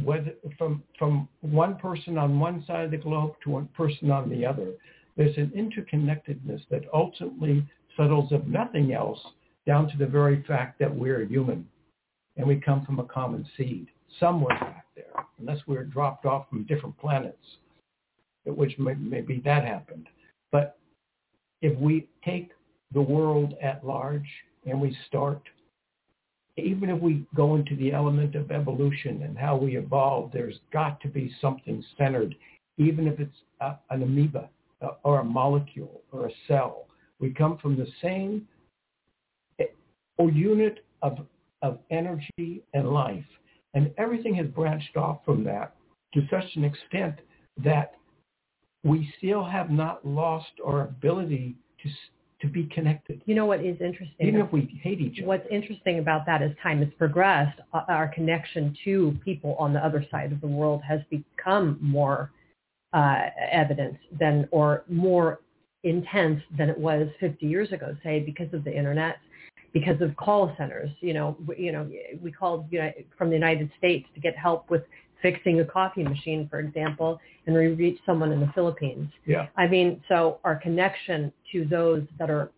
[0.03, 4.29] whether from from one person on one side of the globe to one person on
[4.29, 4.73] the other.
[5.17, 7.65] There's an interconnectedness that ultimately
[7.97, 9.19] settles, if nothing else,
[9.67, 11.67] down to the very fact that we're human
[12.37, 13.87] and we come from a common seed
[14.19, 17.37] somewhere back there, unless we're dropped off from different planets,
[18.45, 20.07] which may, maybe that happened.
[20.51, 20.77] But
[21.61, 22.51] if we take
[22.93, 24.27] the world at large
[24.65, 25.41] and we start,
[26.59, 30.99] even if we go into the element of evolution and how we evolve, there's got
[31.01, 32.35] to be something centered,
[32.77, 34.49] even if it's a, an amoeba
[34.81, 36.85] uh, or a molecule or a cell.
[37.19, 38.47] We come from the same
[39.59, 39.65] eh,
[40.19, 41.19] unit of,
[41.61, 43.25] of energy and life.
[43.73, 45.75] And everything has branched off from that
[46.13, 47.15] to such an extent
[47.63, 47.93] that
[48.83, 51.89] we still have not lost our ability to
[52.41, 53.21] to be connected.
[53.25, 54.27] You know what is interesting?
[54.27, 55.27] Even if we hate each other.
[55.27, 59.83] What's interesting about that as time has progressed, uh, our connection to people on the
[59.83, 62.31] other side of the world has become more
[62.93, 65.41] uh, evident than or more
[65.83, 69.17] intense than it was 50 years ago, say, because of the internet,
[69.73, 70.89] because of call centers.
[71.01, 71.89] You know, we, you know,
[72.21, 74.83] we called you know, from the United States to get help with
[75.21, 79.09] fixing a coffee machine, for example, and we reach someone in the Philippines.
[79.25, 79.47] Yeah.
[79.57, 82.51] I mean, so our connection to those that are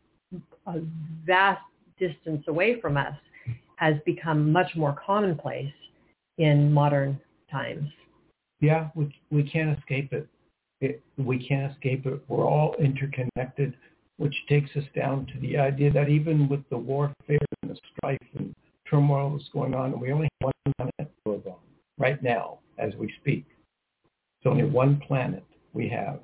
[0.68, 0.80] a
[1.26, 1.62] vast
[2.00, 3.14] distance away from us
[3.78, 5.74] has become much more commonplace
[6.38, 7.90] in modern times.
[8.60, 10.28] Yeah, we we can't escape it.
[10.82, 11.02] it.
[11.18, 12.24] We can't escape it.
[12.28, 13.76] We're all interconnected,
[14.18, 18.20] which takes us down to the idea that even with the warfare and the strife
[18.38, 18.54] and
[18.88, 21.56] turmoil that's going on, we only have one planet to live on
[21.98, 23.46] right now as we speak.
[24.04, 26.20] It's only one planet we have.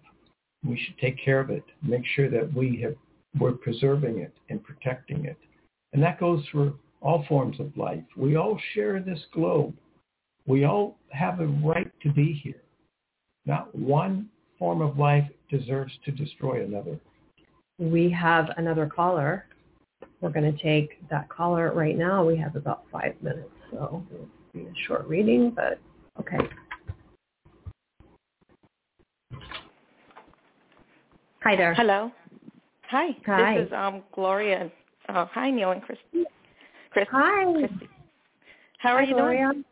[0.65, 2.95] We should take care of it, make sure that we have,
[3.39, 5.37] we're preserving it and protecting it.
[5.93, 8.03] And that goes for all forms of life.
[8.17, 9.73] We all share this globe.
[10.47, 12.61] We all have a right to be here.
[13.45, 16.99] Not one form of life deserves to destroy another.
[17.79, 19.45] We have another caller.
[20.21, 22.25] We're going to take that caller right now.
[22.25, 24.03] We have about five minutes, so
[24.57, 25.79] be a short reading, but
[26.19, 26.37] okay.
[31.43, 31.73] Hi there.
[31.75, 32.11] Hello.
[32.89, 33.09] Hi.
[33.25, 33.57] Hi.
[33.57, 34.71] This is um Gloria.
[35.07, 36.25] Uh, hi, Neil and Christy.
[36.91, 37.09] Christy.
[37.11, 37.53] Hi.
[37.53, 37.89] Christy.
[38.79, 39.51] How are Hi, you Gloria.
[39.53, 39.65] doing?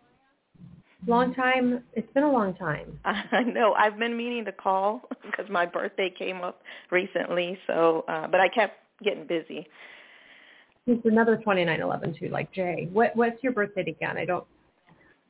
[1.07, 1.83] Long time.
[1.93, 2.99] It's been a long time.
[3.05, 3.73] I know.
[3.73, 6.61] I've been meaning to call because my birthday came up
[6.91, 7.57] recently.
[7.67, 9.67] So, uh, but I kept getting busy.
[10.87, 12.89] It's another twenty nine eleven too, like Jay.
[12.93, 14.17] What What's your birthday again?
[14.17, 14.45] I don't.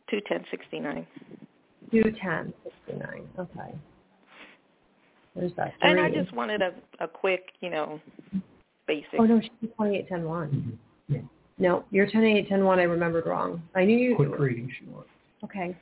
[0.09, 1.05] Two ten sixty nine.
[1.91, 3.27] Two ten sixty nine.
[3.39, 3.75] Okay.
[5.35, 5.73] There's that.
[5.81, 5.91] Three.
[5.91, 7.99] And I just wanted a a quick, you know,
[8.87, 9.19] basic.
[9.19, 10.77] Oh no, she's twenty eight ten one.
[11.07, 11.21] Yeah.
[11.57, 12.79] No, you're ten eight ten one.
[12.79, 13.61] I remembered wrong.
[13.75, 14.15] I knew you.
[14.15, 15.09] Quick reading she wants.
[15.43, 15.75] Okay.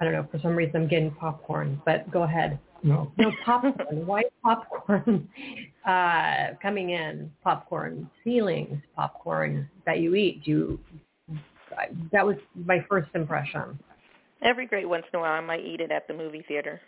[0.00, 0.26] I don't know.
[0.32, 2.58] For some reason, I'm getting popcorn, but go ahead.
[2.82, 3.12] No.
[3.18, 4.06] No popcorn.
[4.06, 5.28] White popcorn
[5.86, 7.30] uh, coming in.
[7.44, 8.82] Popcorn ceilings.
[8.96, 10.42] Popcorn that you eat.
[10.44, 10.80] Do you?
[12.12, 13.78] That was my first impression.
[14.42, 16.80] Every great once in a while, I might eat it at the movie theater.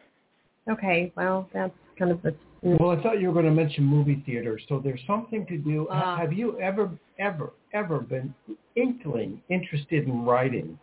[0.70, 1.12] Okay.
[1.16, 2.34] Well, that's kind of the.
[2.62, 5.86] Well, I thought you were going to mention movie theater, So there's something to do.
[5.90, 6.16] Ah.
[6.16, 8.34] Have you ever, ever, ever been
[8.74, 10.78] inkling interested in writing?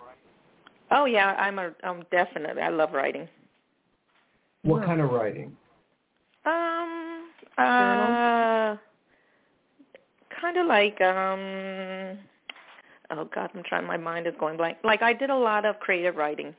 [0.92, 2.62] Oh yeah, I'm a I'm definitely.
[2.62, 3.28] I love writing.
[4.64, 4.86] What Yeah.
[4.86, 5.58] kind of writing?
[6.46, 8.76] Um, uh,
[10.40, 12.18] kind of like um,
[13.12, 13.86] oh God, I'm trying.
[13.86, 14.78] My mind is going blank.
[14.84, 16.56] Like I did a lot of creative writing,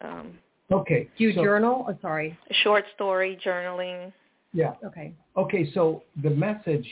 [0.00, 0.38] um,
[0.70, 1.08] Okay.
[1.16, 1.86] Do you so, journal?
[1.88, 2.36] Oh, sorry.
[2.62, 4.12] short story journaling.
[4.52, 4.72] Yeah.
[4.84, 5.12] Okay.
[5.36, 5.70] Okay.
[5.72, 6.86] So the message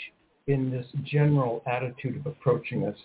[0.46, 2.96] in this general attitude of approaching us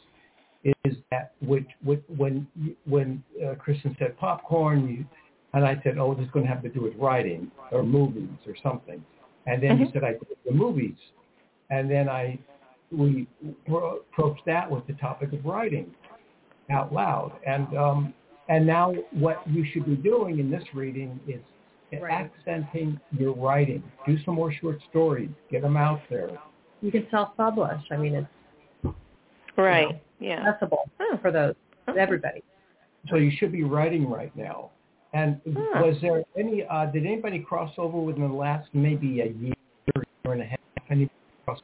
[0.85, 2.45] is that which, which, when
[2.85, 5.05] when uh, Kristin said popcorn, you,
[5.53, 8.29] and I said, oh, this is going to have to do with writing or movies
[8.45, 9.03] or something,
[9.47, 9.93] and then you Mhm.
[9.93, 10.97] said I did the movies,
[11.69, 12.37] and then I
[12.91, 13.27] we
[13.67, 15.93] pro- approached that with the topic of writing
[16.71, 18.13] out loud, and um,
[18.47, 21.41] and now what you should be doing in this reading is
[21.99, 22.29] Right.
[22.45, 23.81] accenting your writing.
[24.05, 25.29] Do some more short stories.
[25.49, 26.29] Get them out there.
[26.81, 27.81] You can self-publish.
[27.89, 28.95] I mean, it's
[29.57, 29.99] Right.
[30.19, 30.47] Yeah.
[30.47, 31.17] accessible Oh.
[31.17, 31.55] for those
[31.87, 31.99] Okay.
[31.99, 32.43] everybody.
[33.09, 34.69] So you should be writing right now.
[35.13, 35.81] And Huh.
[35.83, 36.63] was there any?
[36.63, 39.53] Uh, did anybody cross over within the last maybe a year,
[39.95, 40.59] or year and a half?
[40.91, 41.09] Any
[41.45, 41.59] cross?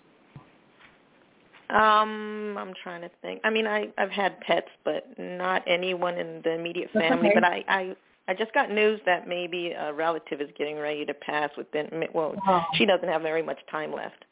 [1.70, 3.42] Um, I'm trying to think.
[3.44, 7.30] I mean, I I've had pets, but not anyone in the immediate family.
[7.30, 7.36] okay.
[7.36, 7.96] But I I
[8.28, 11.90] I just got news that maybe a relative is getting ready to pass within.
[12.14, 14.26] Well, Oh, she doesn't have very much time left.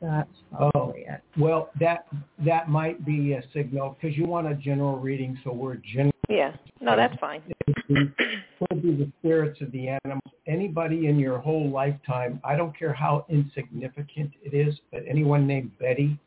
[0.00, 0.28] that's
[0.58, 0.92] Oh.
[0.96, 1.20] it.
[1.38, 2.06] Well, that
[2.44, 6.13] that might be a signal because you want a general reading, so we're general.
[6.28, 6.52] Yeah.
[6.80, 7.42] No, uh, that's fine.
[7.88, 10.22] could be the spirits of the animals.
[10.46, 15.70] Anybody in your whole lifetime, I don't care how insignificant it is, but anyone named
[15.78, 16.18] Betty,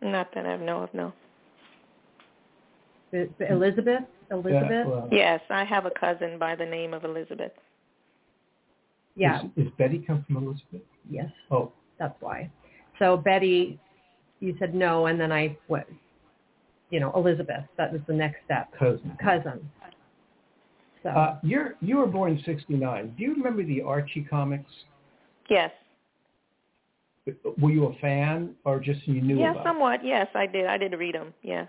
[0.00, 0.94] Not that I know of.
[0.94, 1.12] No.
[3.10, 4.04] The- the Elizabeth?
[4.30, 4.86] Elizabeth?
[4.86, 7.52] uh, well, Yes, I have a cousin by the name of Elizabeth.
[9.16, 9.42] Yeah.
[9.56, 10.82] Is, is Betty come from Elizabeth?
[11.10, 11.30] Yes.
[11.50, 12.50] Oh, That's why.
[13.00, 13.78] So Betty,
[14.40, 15.88] you said no, and then I what?
[16.90, 17.64] You know, Elizabeth.
[17.76, 18.72] That was the next step.
[18.78, 19.16] cousin.
[19.22, 19.70] Cousin.
[21.02, 23.14] So Uh, you're you were born in '69.
[23.16, 24.70] Do you remember the Archie comics?
[25.48, 25.70] yes.
[27.60, 29.64] Were you a fan, or just you knew Yeah, about?
[29.64, 30.02] somewhat.
[30.02, 30.66] Yes, I did.
[30.66, 31.34] I did read them.
[31.42, 31.66] Yeah.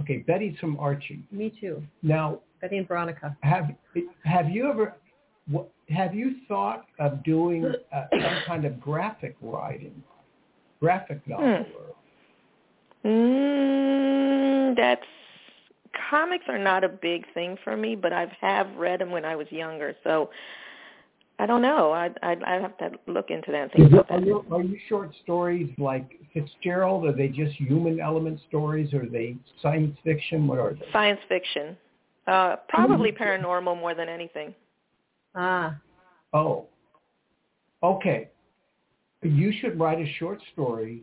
[0.00, 1.24] Okay, Betty's from Archie.
[1.32, 1.82] me too.
[2.02, 3.36] Now, Betty and Veronica.
[3.42, 3.70] have
[4.24, 4.94] have you ever
[5.88, 10.00] have you thought of doing uh, some kind of graphic writing,
[10.78, 11.64] graphic novel?
[11.64, 11.70] Hmm.
[13.04, 15.02] Or, Mm, that's
[16.10, 19.24] comics are not a big thing for me, but I have have read them when
[19.24, 19.94] I was younger.
[20.04, 20.30] So
[21.38, 21.92] I don't know.
[21.92, 24.26] I I I have to look into that and think Is it- about are, that.
[24.26, 27.06] you, are you short stories like Fitzgerald?
[27.06, 28.92] Are they just human element stories?
[28.94, 30.46] Are they science fiction?
[30.46, 30.86] What are they?
[30.92, 31.76] Science fiction.
[32.26, 34.54] Uh probably paranormal more than anything.
[35.34, 35.76] Ah,
[36.32, 36.66] Oh,
[37.82, 38.28] okay.
[39.22, 41.02] You should write a short story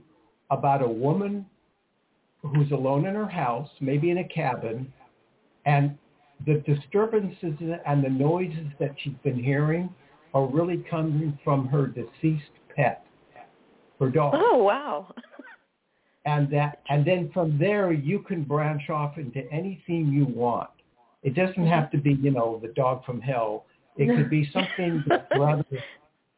[0.52, 1.46] about a woman
[2.42, 4.92] who's alone in her house, maybe in a cabin,
[5.66, 5.98] and
[6.46, 9.90] the disturbances and the noises that she's been hearing
[10.34, 13.06] are really coming from her deceased pet,
[14.00, 14.36] her dog.
[14.38, 15.14] Oh, wow.
[16.26, 20.70] and that and then from there you can branch off into any theme you want.
[21.24, 21.68] It doesn't mm-hmm.
[21.68, 23.66] have to be, you know, the dog from hell.
[23.96, 25.66] It could be something that's rather,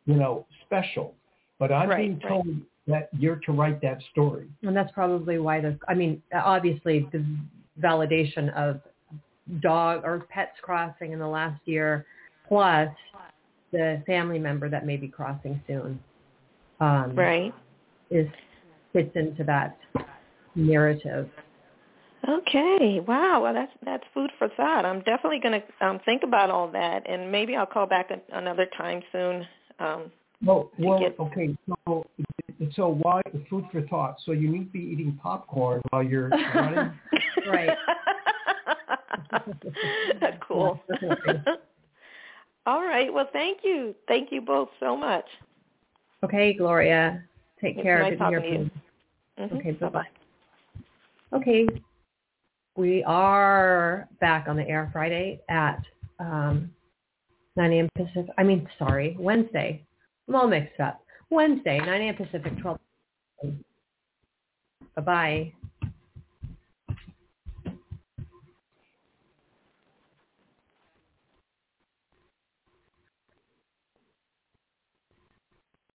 [0.06, 1.16] you know, special.
[1.58, 2.46] But I'm Right, being right.
[2.90, 4.48] Told that you're to write that story.
[4.64, 5.78] and that's probably why the.
[5.88, 7.26] I mean, obviously the
[7.82, 8.82] validation of
[9.62, 12.06] dog or pets crossing in the last year,
[12.48, 12.90] plus
[13.72, 16.00] the family member that may be crossing soon,
[16.80, 17.54] um, Right.
[18.10, 18.28] is
[18.94, 19.78] fits into that
[20.56, 21.30] narrative.
[22.28, 23.00] Okay.
[23.08, 23.44] Wow.
[23.44, 24.84] Well, that's that's food for thought.
[24.84, 28.20] I'm definitely going to um think about all that and maybe I'll call back a,
[28.38, 29.48] another time soon.
[29.80, 30.12] Um
[30.44, 31.56] Well, well, get- okay.
[31.86, 32.06] So,
[32.76, 34.18] so why food for thought?
[34.26, 36.92] So you need to be eating popcorn while you're running.
[37.46, 37.70] Right.
[40.20, 40.82] That's cool.
[42.66, 43.14] All right.
[43.14, 43.96] Well, thank you.
[44.08, 45.26] Thank you both so much.
[46.24, 47.24] Okay, Gloria.
[47.62, 48.02] Take It's care.
[48.04, 48.70] nice Good to hear talking to
[49.38, 49.56] from you.
[49.56, 49.56] you.
[49.56, 49.60] Mhm.
[49.60, 50.08] Okay, Bye-bye.
[51.34, 51.68] Okay.
[52.76, 55.82] We are back on the air Friday at
[56.20, 56.72] um,
[57.56, 57.90] 9 a.m.
[57.96, 58.32] Pacific.
[58.38, 59.86] I mean, sorry, Wednesday.
[60.28, 61.02] I'm all mixed up.
[61.32, 62.16] Wednesday, 9 a.m.
[62.16, 62.80] Pacific, 12.
[64.96, 65.54] Bye-bye.